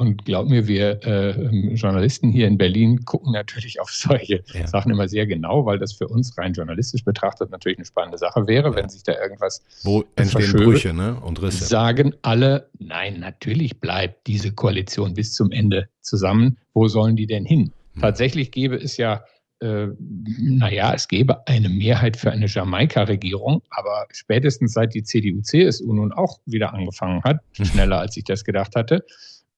[0.00, 4.64] Und glaub mir, wir äh, Journalisten hier in Berlin gucken natürlich auf solche ja.
[4.64, 8.46] Sachen immer sehr genau, weil das für uns rein journalistisch betrachtet natürlich eine spannende Sache
[8.46, 8.76] wäre, ja.
[8.76, 11.18] wenn sich da irgendwas Wo entstehen Brüche ne?
[11.20, 11.64] und Risse.
[11.64, 16.58] Sagen alle, nein, natürlich bleibt diese Koalition bis zum Ende zusammen.
[16.74, 17.72] Wo sollen die denn hin?
[17.94, 18.02] Hm.
[18.02, 19.24] Tatsächlich gäbe es ja
[19.60, 26.12] äh, naja, es gäbe eine Mehrheit für eine Jamaika-Regierung, aber spätestens seit die CDU-CSU nun
[26.12, 27.64] auch wieder angefangen hat, mhm.
[27.64, 29.04] schneller als ich das gedacht hatte,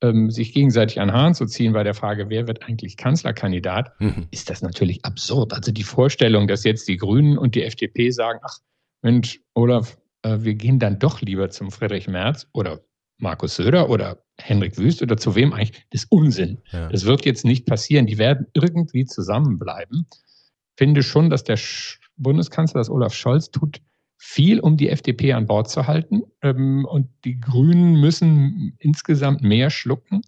[0.02, 4.26] ähm, sich gegenseitig an Haaren zu ziehen bei der Frage, wer wird eigentlich Kanzlerkandidat, mhm.
[4.30, 5.52] ist das natürlich absurd.
[5.52, 8.58] Also die Vorstellung, dass jetzt die Grünen und die FDP sagen, ach
[9.02, 12.80] Mensch, Olaf, äh, wir gehen dann doch lieber zum Friedrich Merz oder
[13.20, 16.58] Markus Söder oder Henrik Wüst oder zu wem eigentlich, das ist Unsinn.
[16.72, 16.88] Ja.
[16.88, 18.06] Das wird jetzt nicht passieren.
[18.06, 20.06] Die werden irgendwie zusammenbleiben.
[20.76, 21.58] Finde schon, dass der
[22.16, 23.80] Bundeskanzler, das Olaf Scholz, tut
[24.16, 26.22] viel, um die FDP an Bord zu halten.
[26.42, 30.22] Ähm, und die Grünen müssen insgesamt mehr schlucken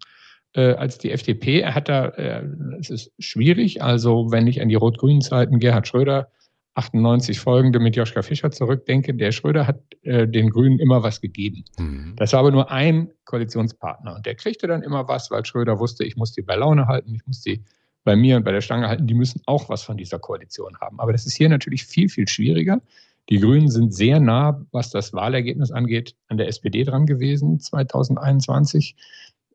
[0.55, 1.61] äh, als die FDP.
[1.61, 2.47] Er hat da, äh,
[2.81, 3.83] es ist schwierig.
[3.83, 6.31] Also, wenn ich an die rot-grünen Zeiten Gerhard Schröder
[6.75, 11.65] 98 folgende mit Joschka Fischer zurückdenke, der Schröder hat äh, den Grünen immer was gegeben.
[11.79, 12.15] Mhm.
[12.17, 14.17] Das war aber nur ein Koalitionspartner.
[14.17, 17.15] Und der kriegte dann immer was, weil Schröder wusste, ich muss die bei Laune halten,
[17.15, 17.63] ich muss die
[18.05, 20.99] bei mir und bei der Stange halten, die müssen auch was von dieser Koalition haben.
[20.99, 22.81] Aber das ist hier natürlich viel, viel schwieriger.
[23.29, 28.97] Die Grünen sind sehr nah, was das Wahlergebnis angeht, an der SPD dran gewesen 2021.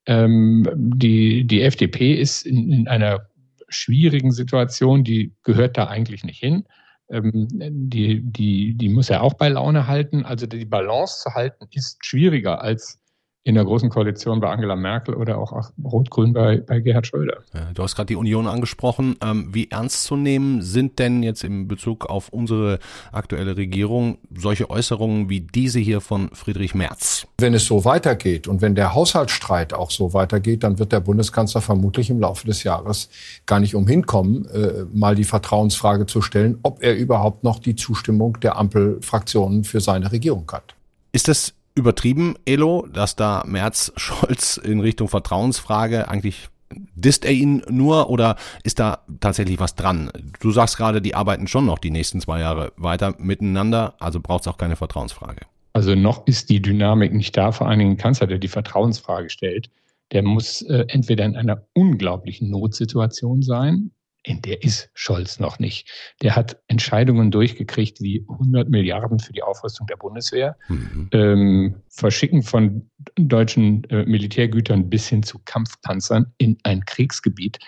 [0.06, 3.28] Ähm, die, die FDP ist in, in einer
[3.70, 6.64] schwierigen Situation, die gehört da eigentlich nicht hin
[7.10, 10.26] die, die, die muss er auch bei Laune halten.
[10.26, 13.00] Also die Balance zu halten ist schwieriger als
[13.48, 17.38] in der Großen Koalition bei Angela Merkel oder auch Rot-Grün bei, bei Gerhard Schröder.
[17.74, 19.16] Du hast gerade die Union angesprochen.
[19.24, 22.80] Ähm, wie ernst zu nehmen sind denn jetzt im Bezug auf unsere
[23.14, 27.26] aktuelle Regierung solche Äußerungen wie diese hier von Friedrich Merz?
[27.38, 31.62] Wenn es so weitergeht und wenn der Haushaltsstreit auch so weitergeht, dann wird der Bundeskanzler
[31.62, 33.10] vermutlich im Laufe des Jahres
[33.46, 37.76] gar nicht umhin kommen, äh, mal die Vertrauensfrage zu stellen, ob er überhaupt noch die
[37.78, 40.76] Zustimmung der Ampelfraktionen für seine Regierung hat.
[41.14, 46.50] Ist das übertrieben, Elo, dass da Merz Scholz in Richtung Vertrauensfrage eigentlich
[46.96, 50.12] disst er ihn nur oder ist da tatsächlich was dran?
[50.42, 54.42] Du sagst gerade, die arbeiten schon noch die nächsten zwei Jahre weiter miteinander, also braucht
[54.42, 55.42] es auch keine Vertrauensfrage.
[55.74, 57.52] Also noch ist die Dynamik nicht da.
[57.52, 59.70] Vor allen Dingen Kanzler, der die Vertrauensfrage stellt,
[60.12, 63.92] der muss äh, entweder in einer unglaublichen Notsituation sein,
[64.28, 65.90] in der ist Scholz noch nicht.
[66.22, 71.10] Der hat Entscheidungen durchgekriegt wie 100 Milliarden für die Aufrüstung der Bundeswehr, mhm.
[71.14, 77.60] ähm, Verschicken von deutschen äh, Militärgütern bis hin zu Kampfpanzern in ein Kriegsgebiet.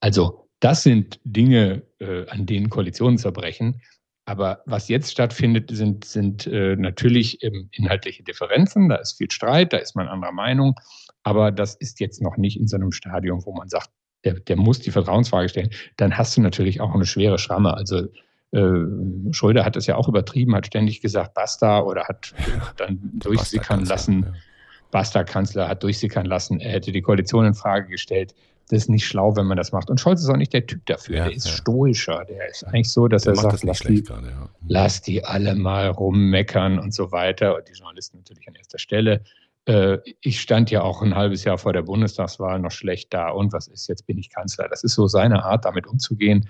[0.00, 3.80] Also das sind Dinge, äh, an denen Koalitionen zerbrechen.
[4.24, 8.88] Aber was jetzt stattfindet, sind, sind äh, natürlich ähm, inhaltliche Differenzen.
[8.88, 10.74] Da ist viel Streit, da ist man anderer Meinung.
[11.22, 13.88] Aber das ist jetzt noch nicht in so einem Stadium, wo man sagt,
[14.32, 15.70] der, der muss die Vertrauensfrage stellen.
[15.96, 17.74] Dann hast du natürlich auch eine schwere Schramme.
[17.74, 18.08] Also
[18.52, 22.34] äh, Schröder hat es ja auch übertrieben, hat ständig gesagt, basta, oder hat
[22.76, 24.32] dann durchsickern lassen, ja.
[24.90, 28.34] Basta-Kanzler hat durchsickern lassen, er hätte die Koalition in Frage gestellt
[28.68, 29.88] das ist nicht schlau, wenn man das macht.
[29.88, 31.16] Und Scholz ist auch nicht der Typ dafür.
[31.16, 31.52] Ja, der ist ja.
[31.52, 32.24] stoischer.
[32.26, 34.48] Der ist eigentlich so, dass der er sagt, lass, die, grade, ja.
[34.66, 37.56] lass die alle mal rummeckern und so weiter.
[37.56, 39.22] Und die Journalisten natürlich an erster Stelle.
[39.68, 43.28] Äh, ich stand ja auch ein halbes Jahr vor der Bundestagswahl noch schlecht da.
[43.28, 44.66] Und was ist, jetzt bin ich Kanzler.
[44.68, 46.48] Das ist so seine Art, damit umzugehen.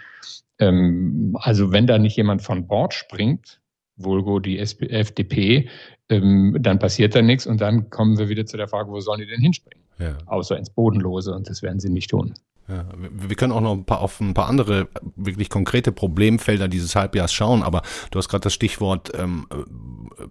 [0.60, 3.60] Ähm, also wenn da nicht jemand von Bord springt,
[3.96, 5.68] Vulgo die FDP,
[6.08, 9.20] ähm, dann passiert da nichts und dann kommen wir wieder zu der Frage, wo sollen
[9.20, 9.84] die denn hinspringen?
[9.98, 10.16] Ja.
[10.26, 12.34] Außer ins Bodenlose und das werden sie nicht tun.
[12.68, 16.94] Ja, wir können auch noch ein paar, auf ein paar andere wirklich konkrete Problemfelder dieses
[16.94, 19.46] Halbjahrs schauen, aber du hast gerade das Stichwort ähm,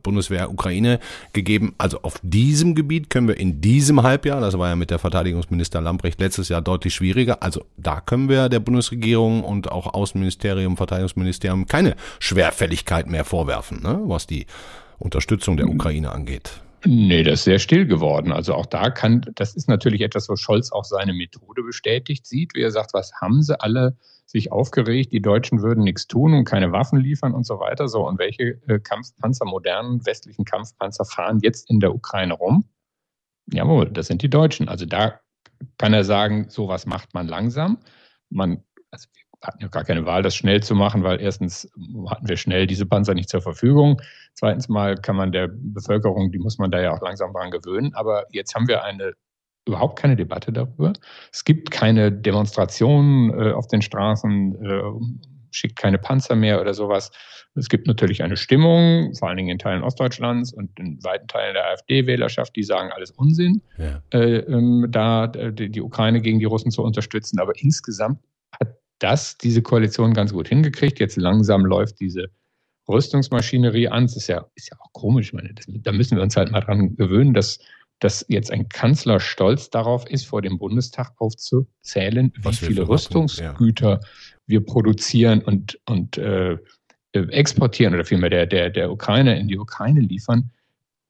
[0.04, 1.00] Bundeswehr Ukraine
[1.34, 1.74] gegeben.
[1.80, 5.82] Also auf diesem Gebiet können wir in diesem Halbjahr, das war ja mit der Verteidigungsminister
[5.82, 11.66] Lambrecht letztes Jahr deutlich schwieriger, also da können wir der Bundesregierung und auch Außenministerium, Verteidigungsministerium
[11.66, 14.46] keine Schwerfälligkeit mehr vorwerfen, ne, was die
[15.00, 16.62] Unterstützung der Ukraine angeht.
[16.90, 18.32] Nee, das ist sehr still geworden.
[18.32, 22.56] Also auch da kann, das ist natürlich etwas, wo Scholz auch seine Methode bestätigt sieht,
[22.56, 26.46] wie er sagt, was haben sie alle sich aufgeregt, die Deutschen würden nichts tun und
[26.46, 27.90] keine Waffen liefern und so weiter.
[27.90, 32.64] So, und welche äh, Kampfpanzer, modernen westlichen Kampfpanzer fahren jetzt in der Ukraine rum?
[33.52, 34.70] Jawohl, das sind die Deutschen.
[34.70, 35.20] Also da
[35.78, 37.80] kann er sagen, sowas macht man langsam.
[38.30, 41.70] Man, also wir hatten ja gar keine Wahl, das schnell zu machen, weil erstens
[42.10, 44.02] hatten wir schnell diese Panzer nicht zur Verfügung.
[44.40, 47.92] Zweitens mal kann man der Bevölkerung, die muss man da ja auch langsam dran gewöhnen.
[47.96, 49.14] Aber jetzt haben wir eine
[49.68, 50.94] überhaupt keine Debatte darüber.
[51.34, 54.82] Es gibt keine Demonstrationen äh, auf den Straßen, äh,
[55.50, 57.12] schickt keine Panzer mehr oder sowas.
[57.56, 61.56] Es gibt natürlich eine Stimmung, vor allen Dingen in Teilen Ostdeutschlands und in weiten Teilen
[61.56, 64.04] der AfD-Wählerschaft, die sagen, alles Unsinn, ja.
[64.14, 67.40] äh, ähm, da äh, die Ukraine gegen die Russen zu unterstützen.
[67.40, 68.20] Aber insgesamt
[68.60, 71.00] hat das diese Koalition ganz gut hingekriegt.
[71.00, 72.28] Jetzt langsam läuft diese
[72.88, 74.06] Rüstungsmaschinerie an.
[74.06, 75.34] Das ist ja, ist ja auch komisch.
[75.34, 77.60] Meine, das, da müssen wir uns halt mal dran gewöhnen, dass,
[78.00, 83.92] dass jetzt ein Kanzler stolz darauf ist, vor dem Bundestag aufzuzählen, Was wie viele Rüstungsgüter
[83.92, 84.00] ja.
[84.46, 86.58] wir produzieren und, und äh,
[87.14, 90.52] exportieren oder vielmehr der, der, der Ukraine in die Ukraine liefern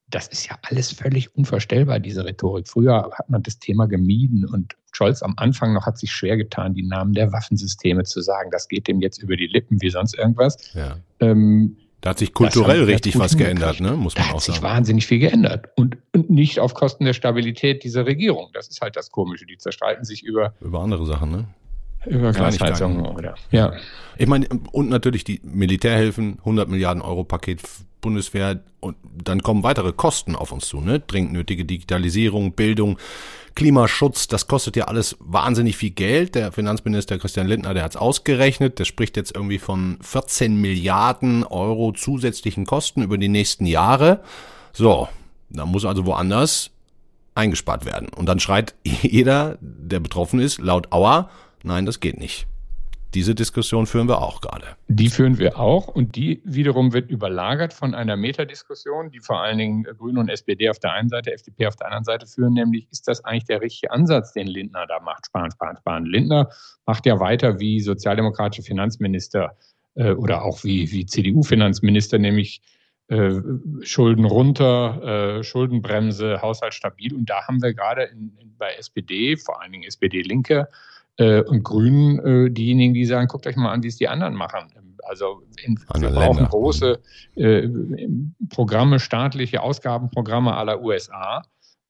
[0.09, 2.67] das ist ja alles völlig unvorstellbar, diese Rhetorik.
[2.67, 6.73] Früher hat man das Thema gemieden und Scholz am Anfang noch hat sich schwer getan,
[6.73, 8.49] die Namen der Waffensysteme zu sagen.
[8.51, 10.73] Das geht dem jetzt über die Lippen wie sonst irgendwas.
[10.73, 10.97] Ja.
[11.19, 13.91] Ähm, da hat sich kulturell richtig was geändert, ne?
[13.91, 14.45] muss man da auch sagen.
[14.45, 15.69] Da hat sich wahnsinnig viel geändert.
[15.75, 18.49] Und, und nicht auf Kosten der Stabilität dieser Regierung.
[18.53, 19.45] Das ist halt das Komische.
[19.45, 20.53] Die zerstreiten sich über.
[20.61, 21.47] Über andere Sachen, ne?
[22.05, 23.35] Über Glasheizung oder.
[23.51, 23.73] Ja.
[24.17, 27.61] Ich meine, und natürlich die Militärhilfen, 100 Milliarden Euro Paket
[28.01, 30.99] Bundeswehr und dann kommen weitere Kosten auf uns zu, ne?
[30.99, 32.97] Dringend nötige Digitalisierung, Bildung,
[33.57, 36.35] Klimaschutz, das kostet ja alles wahnsinnig viel Geld.
[36.35, 41.43] Der Finanzminister Christian Lindner, der hat es ausgerechnet, der spricht jetzt irgendwie von 14 Milliarden
[41.43, 44.21] Euro zusätzlichen Kosten über die nächsten Jahre.
[44.73, 45.09] So,
[45.49, 46.69] da muss also woanders
[47.33, 48.09] eingespart werden.
[48.09, 51.31] Und dann schreit jeder, der betroffen ist, laut Auer,
[51.63, 52.45] nein, das geht nicht.
[53.17, 54.77] Diese Diskussion führen wir auch gerade.
[54.89, 59.57] Die führen wir auch und die wiederum wird überlagert von einer Metadiskussion, die vor allen
[59.57, 62.87] Dingen Grüne und SPD auf der einen Seite, FDP auf der anderen Seite führen, nämlich
[62.91, 65.25] ist das eigentlich der richtige Ansatz, den Lindner da macht?
[65.25, 66.05] Sparen, sparen, sparen.
[66.05, 66.51] Lindner
[66.85, 69.57] macht ja weiter wie sozialdemokratische Finanzminister
[69.95, 72.61] äh, oder auch wie, wie CDU-Finanzminister, nämlich
[73.07, 73.31] äh,
[73.81, 77.15] Schulden runter, äh, Schuldenbremse, Haushalt stabil.
[77.15, 80.67] Und da haben wir gerade in, in, bei SPD, vor allen Dingen SPD-Linke,
[81.17, 84.35] äh, und Grünen äh, diejenigen, die sagen, guckt euch mal an, wie es die anderen
[84.35, 84.71] machen.
[85.03, 86.49] Also in, wir brauchen Länder.
[86.49, 86.99] große
[87.35, 87.69] äh,
[88.49, 91.43] Programme, staatliche Ausgabenprogramme aller USA,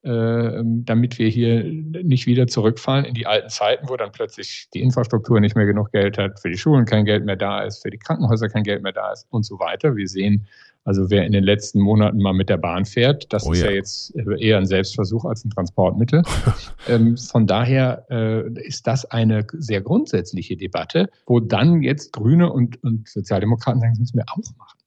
[0.07, 5.39] damit wir hier nicht wieder zurückfallen in die alten Zeiten, wo dann plötzlich die Infrastruktur
[5.39, 7.97] nicht mehr genug Geld hat, für die Schulen kein Geld mehr da ist, für die
[7.97, 9.95] Krankenhäuser kein Geld mehr da ist und so weiter.
[9.95, 10.47] Wir sehen
[10.87, 13.67] also wer in den letzten Monaten mal mit der Bahn fährt, das oh, ist ja.
[13.67, 13.73] ja.
[13.73, 16.23] jetzt eher ein Selbstversuch als ein Transportmittel.
[16.87, 22.81] ähm, von daher äh, ist das eine sehr grundsätzliche Debatte, wo dann jetzt Grüne und,
[22.85, 24.77] und Sozialdemokraten sagen, das müssen wir auch machen.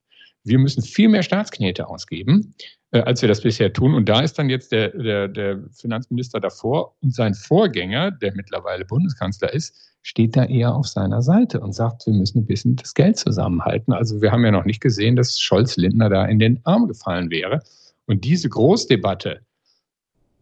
[0.43, 2.55] Wir müssen viel mehr Staatsknete ausgeben.
[2.91, 3.93] äh, als wir das bisher tun.
[3.93, 8.85] Und da ist dann jetzt der, der, der Finanzminister davor und sein Vorgänger, der mittlerweile
[8.85, 12.93] Bundeskanzler ist, steht da eher auf seiner Seite und sagt, wir müssen ein bisschen das
[12.93, 13.93] Geld zusammenhalten.
[13.93, 17.61] Also wir haben ja noch nicht gesehen, dass Scholz-Lindner da in den Arm gefallen wäre.
[18.07, 19.41] Und diese Großdebatte.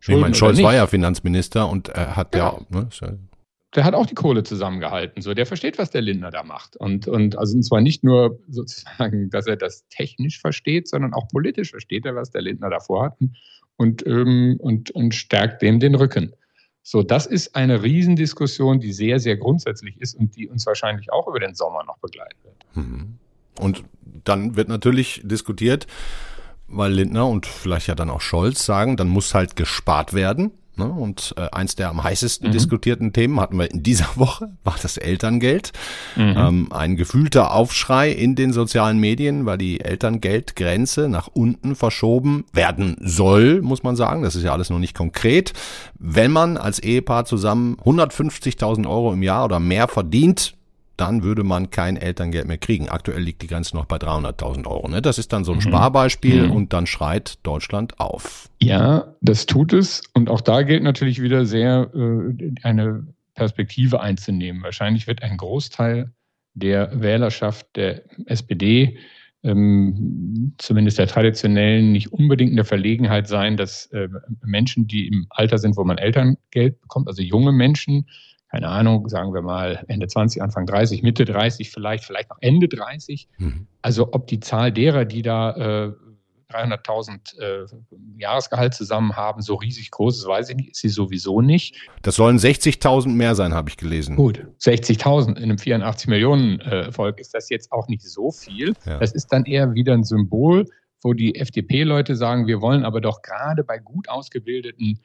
[0.02, 2.88] Ich meine, Scholz war ja Finanzminister und er hat ja, ja ne,
[3.76, 5.22] der hat auch die Kohle zusammengehalten.
[5.22, 6.76] So, der versteht, was der Lindner da macht.
[6.76, 11.72] Und, und also zwar nicht nur sozusagen, dass er das technisch versteht, sondern auch politisch
[11.72, 13.18] versteht er, was der Lindner davor hat
[13.78, 16.34] und, ähm, und, und stärkt dem den Rücken.
[16.82, 21.28] So, das ist eine Riesendiskussion, die sehr, sehr grundsätzlich ist und die uns wahrscheinlich auch
[21.28, 22.66] über den Sommer noch begleiten wird.
[22.76, 23.18] Mhm.
[23.60, 23.84] Und
[24.24, 25.86] dann wird natürlich diskutiert,
[26.68, 30.52] weil Lindner und vielleicht ja dann auch Scholz sagen, dann muss halt gespart werden.
[30.80, 30.86] Ne?
[30.86, 32.52] Und äh, eins der am heißesten mhm.
[32.52, 35.72] diskutierten Themen hatten wir in dieser Woche, war das Elterngeld.
[36.16, 36.34] Mhm.
[36.38, 42.98] Ähm, ein gefühlter Aufschrei in den sozialen Medien, weil die Elterngeldgrenze nach unten verschoben werden
[43.02, 44.24] soll, muss man sagen.
[44.24, 45.54] Das ist ja alles noch nicht konkret.
[46.00, 50.56] Wenn man als Ehepaar zusammen 150.000 Euro im Jahr oder mehr verdient,
[51.00, 52.90] dann würde man kein Elterngeld mehr kriegen.
[52.90, 54.88] Aktuell liegt die Grenze noch bei 300.000 Euro.
[54.88, 55.02] Ne?
[55.02, 55.62] Das ist dann so ein mhm.
[55.62, 56.52] Sparbeispiel mhm.
[56.52, 58.50] und dann schreit Deutschland auf.
[58.62, 60.04] Ja, das tut es.
[60.14, 64.62] Und auch da gilt natürlich wieder sehr äh, eine Perspektive einzunehmen.
[64.64, 66.12] Wahrscheinlich wird ein Großteil
[66.54, 68.98] der Wählerschaft der SPD
[69.44, 74.10] ähm, zumindest der traditionellen, nicht unbedingt in der Verlegenheit sein, dass äh,
[74.44, 78.08] Menschen, die im Alter sind, wo man Elterngeld bekommt, also junge Menschen,
[78.50, 82.68] keine Ahnung, sagen wir mal Ende 20, Anfang 30, Mitte 30 vielleicht, vielleicht noch Ende
[82.68, 83.28] 30.
[83.38, 83.68] Mhm.
[83.82, 85.94] Also ob die Zahl derer, die da äh,
[86.52, 87.66] 300.000 äh,
[88.18, 91.76] Jahresgehalt zusammen haben, so riesig groß ist, weiß ich nicht, ist sie sowieso nicht.
[92.02, 94.16] Das sollen 60.000 mehr sein, habe ich gelesen.
[94.16, 98.74] Gut, 60.000 in einem 84 Millionen äh, Volk ist das jetzt auch nicht so viel.
[98.86, 98.98] Ja.
[98.98, 100.66] Das ist dann eher wieder ein Symbol,
[101.04, 105.00] wo die FDP-Leute sagen, wir wollen aber doch gerade bei gut ausgebildeten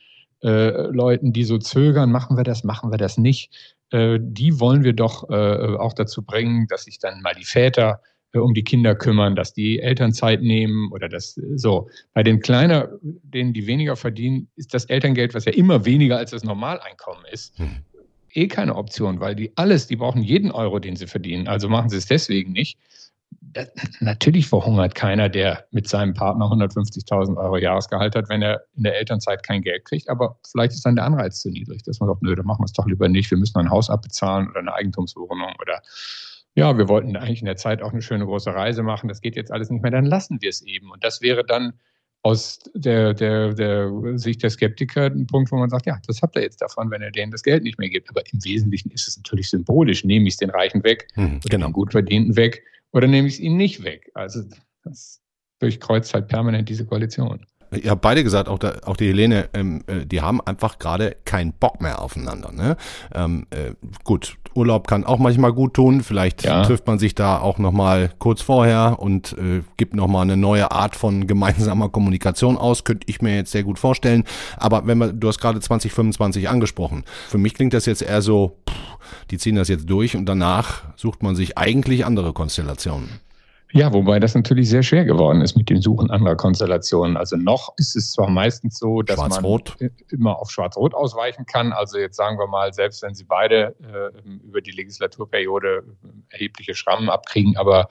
[0.45, 3.51] äh, Leuten, die so zögern, machen wir das, machen wir das nicht,
[3.91, 8.01] äh, die wollen wir doch äh, auch dazu bringen, dass sich dann mal die Väter
[8.33, 11.89] äh, um die Kinder kümmern, dass die Elternzeit nehmen oder das so.
[12.13, 16.33] Bei den Kleiner, denen die weniger verdienen, ist das Elterngeld, was ja immer weniger als
[16.33, 17.83] das Normaleinkommen ist, hm.
[18.35, 21.49] eh keine Option, weil die alles, die brauchen jeden Euro, den sie verdienen.
[21.49, 22.79] Also machen sie es deswegen nicht
[24.01, 28.99] natürlich verhungert keiner, der mit seinem Partner 150.000 Euro Jahresgehalt hat, wenn er in der
[28.99, 30.09] Elternzeit kein Geld kriegt.
[30.09, 32.67] Aber vielleicht ist dann der Anreiz zu niedrig, dass man sagt, nö, dann machen wir
[32.67, 33.31] es doch lieber nicht.
[33.31, 35.83] Wir müssen ein Haus abbezahlen oder eine Eigentumswohnung oder
[36.57, 39.09] ja, wir wollten eigentlich in der Zeit auch eine schöne große Reise machen.
[39.09, 39.91] Das geht jetzt alles nicht mehr.
[39.91, 40.91] Dann lassen wir es eben.
[40.93, 41.73] Und das wäre dann
[42.23, 46.37] aus der, der, der Sicht der Skeptiker ein Punkt, wo man sagt, ja, das habt
[46.37, 48.09] ihr jetzt davon, wenn ihr denen das Geld nicht mehr gibt.
[48.09, 50.05] Aber im Wesentlichen ist es natürlich symbolisch.
[50.05, 51.67] Nehme ich es den Reichen weg hm, oder genau.
[51.67, 52.63] den Gutverdienten weg
[52.95, 54.11] oder nehme ich es ihnen nicht weg?
[54.15, 54.45] Also
[54.85, 55.21] das
[55.59, 57.45] durchkreuzt halt permanent diese Koalition.
[57.83, 61.17] Ihr habt beide gesagt, auch, da, auch die Helene, ähm, äh, die haben einfach gerade
[61.25, 62.53] keinen Bock mehr aufeinander.
[62.53, 62.77] Ne?
[63.15, 63.73] Ähm, äh,
[64.05, 66.03] gut, Urlaub kann auch manchmal gut tun.
[66.03, 66.63] Vielleicht ja.
[66.63, 70.97] trifft man sich da auch nochmal kurz vorher und äh, gibt nochmal eine neue Art
[70.97, 72.85] von gemeinsamer Kommunikation aus.
[72.85, 74.25] Könnte ich mir jetzt sehr gut vorstellen.
[74.57, 77.05] Aber wenn man, du hast gerade 2025 angesprochen.
[77.29, 78.75] Für mich klingt das jetzt eher so, pff,
[79.31, 83.09] die ziehen das jetzt durch und danach sucht man sich eigentlich andere Konstellationen.
[83.77, 87.17] Ja, wobei das natürlich sehr schwer geworden ist mit dem Suchen anderer Konstellationen.
[87.17, 89.33] Also noch ist es zwar meistens so, dass man
[90.11, 91.73] immer auf Schwarz-Rot ausweichen kann.
[91.73, 95.83] Also jetzt sagen wir mal, selbst wenn sie beide äh, über die Legislaturperiode
[96.31, 97.89] erhebliche Schrammen abkriegen, aber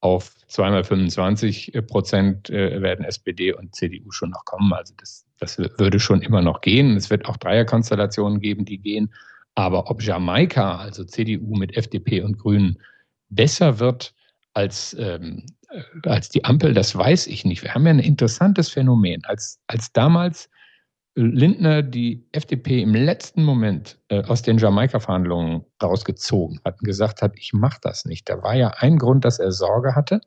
[0.00, 4.74] auf zweimal 25 Prozent äh, werden SPD und CDU schon noch kommen.
[4.74, 6.94] Also das, das würde schon immer noch gehen.
[6.94, 9.14] Es wird auch Dreierkonstellationen geben, die gehen.
[9.54, 12.82] Aber ob Jamaika, also CDU mit FDP und Grünen,
[13.30, 14.14] besser wird
[14.54, 17.62] als, ähm, äh, als die Ampel, das weiß ich nicht.
[17.62, 19.24] Wir haben ja ein interessantes Phänomen.
[19.24, 20.48] Als, als damals
[21.14, 27.32] Lindner die FDP im letzten Moment äh, aus den Jamaika-Verhandlungen rausgezogen hat und gesagt hat,
[27.36, 28.28] ich mache das nicht.
[28.28, 30.20] Da war ja ein Grund, dass er Sorge hatte,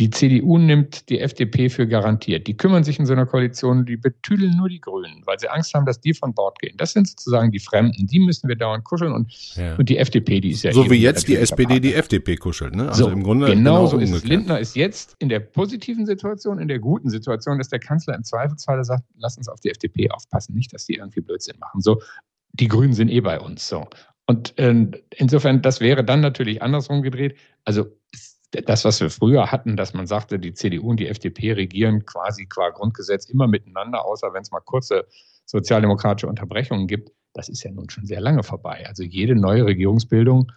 [0.00, 2.46] die CDU nimmt die FDP für garantiert.
[2.46, 5.74] Die kümmern sich in so einer Koalition, die betüdeln nur die Grünen, weil sie Angst
[5.74, 6.76] haben, dass die von Bord gehen.
[6.78, 9.76] Das sind sozusagen die Fremden, die müssen wir dauernd kuscheln und, ja.
[9.76, 12.88] und die FDP, die ist ja So wie jetzt die SPD die FDP kuschelt, ne?
[12.88, 14.24] Also so, im Grunde genau, genau so ist es.
[14.24, 18.24] Lindner ist jetzt in der positiven Situation, in der guten Situation, dass der Kanzler im
[18.24, 21.82] Zweifelsfall sagt, lass uns auf die FDP aufpassen, nicht, dass die irgendwie Blödsinn machen.
[21.82, 22.00] So,
[22.54, 23.68] die Grünen sind eh bei uns.
[23.68, 23.86] So.
[24.26, 27.36] Und äh, insofern, das wäre dann natürlich andersrum gedreht.
[27.64, 27.86] Also
[28.52, 32.46] das, was wir früher hatten, dass man sagte, die CDU und die FDP regieren quasi
[32.46, 35.06] qua Grundgesetz immer miteinander, außer wenn es mal kurze
[35.46, 38.84] sozialdemokratische Unterbrechungen gibt, das ist ja nun schon sehr lange vorbei.
[38.86, 40.52] Also jede neue Regierungsbildung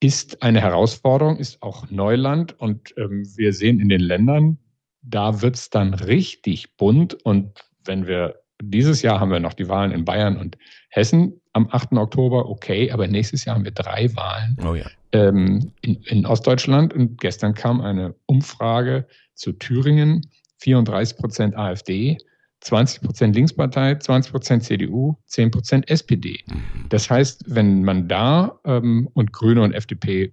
[0.00, 4.58] ist eine Herausforderung, ist auch Neuland und ähm, wir sehen in den Ländern,
[5.02, 7.14] da wird es dann richtig bunt.
[7.14, 10.58] Und wenn wir dieses Jahr haben wir noch die Wahlen in Bayern und
[10.88, 11.92] Hessen am 8.
[11.92, 14.84] Oktober, okay, aber nächstes Jahr haben wir drei Wahlen oh ja.
[15.12, 16.92] ähm, in, in, Ostdeutschland.
[16.92, 20.20] Und gestern kam eine Umfrage zu Thüringen,
[20.58, 22.18] 34 Prozent AfD,
[22.60, 26.44] 20 Prozent Linkspartei, 20 Prozent CDU, 10 Prozent SPD.
[26.46, 26.88] Mhm.
[26.90, 30.32] Das heißt, wenn man da ähm, und Grüne und FDP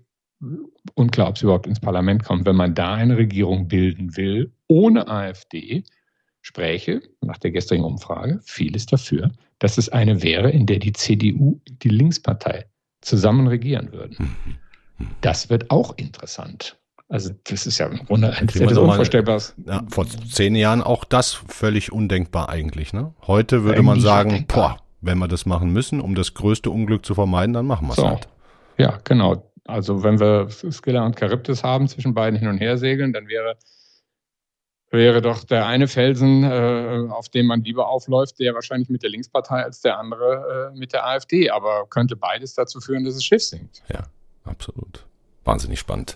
[0.96, 5.08] unklar, ob sie überhaupt ins Parlament kommen, wenn man da eine Regierung bilden will, ohne
[5.08, 5.86] AfD,
[6.42, 9.32] spräche, nach der gestrigen Umfrage, vieles dafür,
[9.64, 12.66] dass es eine wäre, in der die CDU, die Linkspartei,
[13.00, 14.18] zusammen regieren würden.
[14.98, 15.08] Mhm.
[15.22, 16.78] Das wird auch interessant.
[17.08, 19.56] Also das ist ja im Grunde ein etwas Unvorstellbares.
[19.66, 22.92] Ja, vor zehn Jahren auch das völlig undenkbar eigentlich.
[22.92, 23.14] Ne?
[23.26, 27.16] Heute würde man sagen, boah, wenn wir das machen müssen, um das größte Unglück zu
[27.16, 28.10] vermeiden, dann machen wir es so.
[28.10, 28.28] halt.
[28.78, 29.50] Ja, genau.
[29.64, 33.56] Also wenn wir Skilla und Charybdis haben, zwischen beiden hin und her segeln, dann wäre,
[34.94, 39.10] wäre doch der eine Felsen, äh, auf dem man lieber aufläuft, der wahrscheinlich mit der
[39.10, 41.50] Linkspartei als der andere äh, mit der AfD.
[41.50, 43.84] Aber könnte beides dazu führen, dass das Schiff sinkt.
[43.92, 44.04] Ja,
[44.46, 45.06] absolut.
[45.44, 46.16] Wahnsinnig spannend.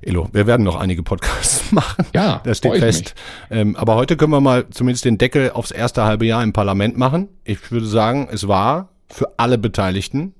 [0.00, 2.06] Elo, wir werden noch einige Podcasts machen.
[2.14, 3.14] Ja, das steht fest.
[3.50, 6.96] Ähm, aber heute können wir mal zumindest den Deckel aufs erste halbe Jahr im Parlament
[6.96, 7.28] machen.
[7.44, 10.34] Ich würde sagen, es war für alle Beteiligten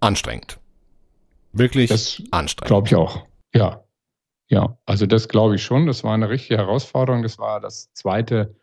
[0.00, 0.58] anstrengend.
[1.52, 2.68] Wirklich das anstrengend.
[2.68, 3.24] Glaube ich auch.
[3.54, 3.83] Ja.
[4.48, 5.86] Ja, also das glaube ich schon.
[5.86, 7.22] Das war eine richtige Herausforderung.
[7.22, 8.54] Das war das zweite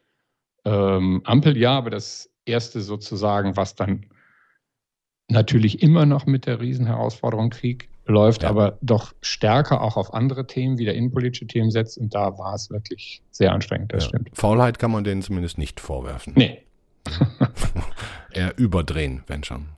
[0.66, 4.06] ähm, Ampeljahr, aber das erste sozusagen, was dann
[5.28, 8.50] natürlich immer noch mit der Riesenherausforderung Krieg läuft, ja.
[8.50, 11.98] aber doch stärker auch auf andere Themen, wieder innenpolitische Themen setzt.
[11.98, 14.10] Und da war es wirklich sehr anstrengend, das ja.
[14.10, 14.30] stimmt.
[14.34, 16.34] Faulheit kann man denen zumindest nicht vorwerfen.
[16.36, 16.64] Nee.
[18.32, 19.70] Eher überdrehen, wenn schon.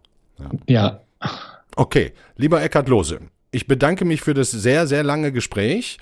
[0.67, 0.99] Ja.
[1.19, 1.29] ja.
[1.75, 3.19] Okay, lieber Eckhard Lose,
[3.53, 5.99] ich bedanke mich für das sehr, sehr lange Gespräch.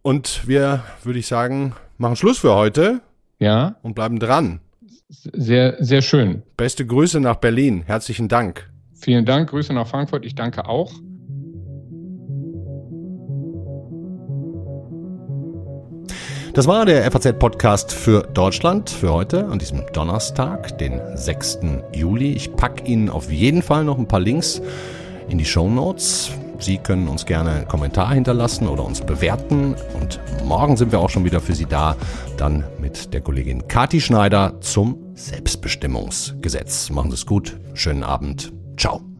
[0.00, 3.02] Und wir, würde ich sagen, machen Schluss für heute.
[3.38, 3.76] Ja.
[3.82, 4.60] Und bleiben dran.
[5.08, 6.42] Sehr, sehr schön.
[6.56, 7.82] Beste Grüße nach Berlin.
[7.86, 8.70] Herzlichen Dank.
[8.94, 9.50] Vielen Dank.
[9.50, 10.24] Grüße nach Frankfurt.
[10.24, 10.92] Ich danke auch.
[16.54, 21.60] Das war der FAZ-Podcast für Deutschland für heute, an diesem Donnerstag, den 6.
[21.94, 22.32] Juli.
[22.32, 24.60] Ich packe Ihnen auf jeden Fall noch ein paar Links
[25.28, 26.32] in die Show Notes.
[26.62, 29.74] Sie können uns gerne einen Kommentar hinterlassen oder uns bewerten.
[30.00, 31.96] Und morgen sind wir auch schon wieder für Sie da,
[32.36, 36.90] dann mit der Kollegin Kati Schneider zum Selbstbestimmungsgesetz.
[36.90, 39.11] Machen Sie es gut, schönen Abend, ciao.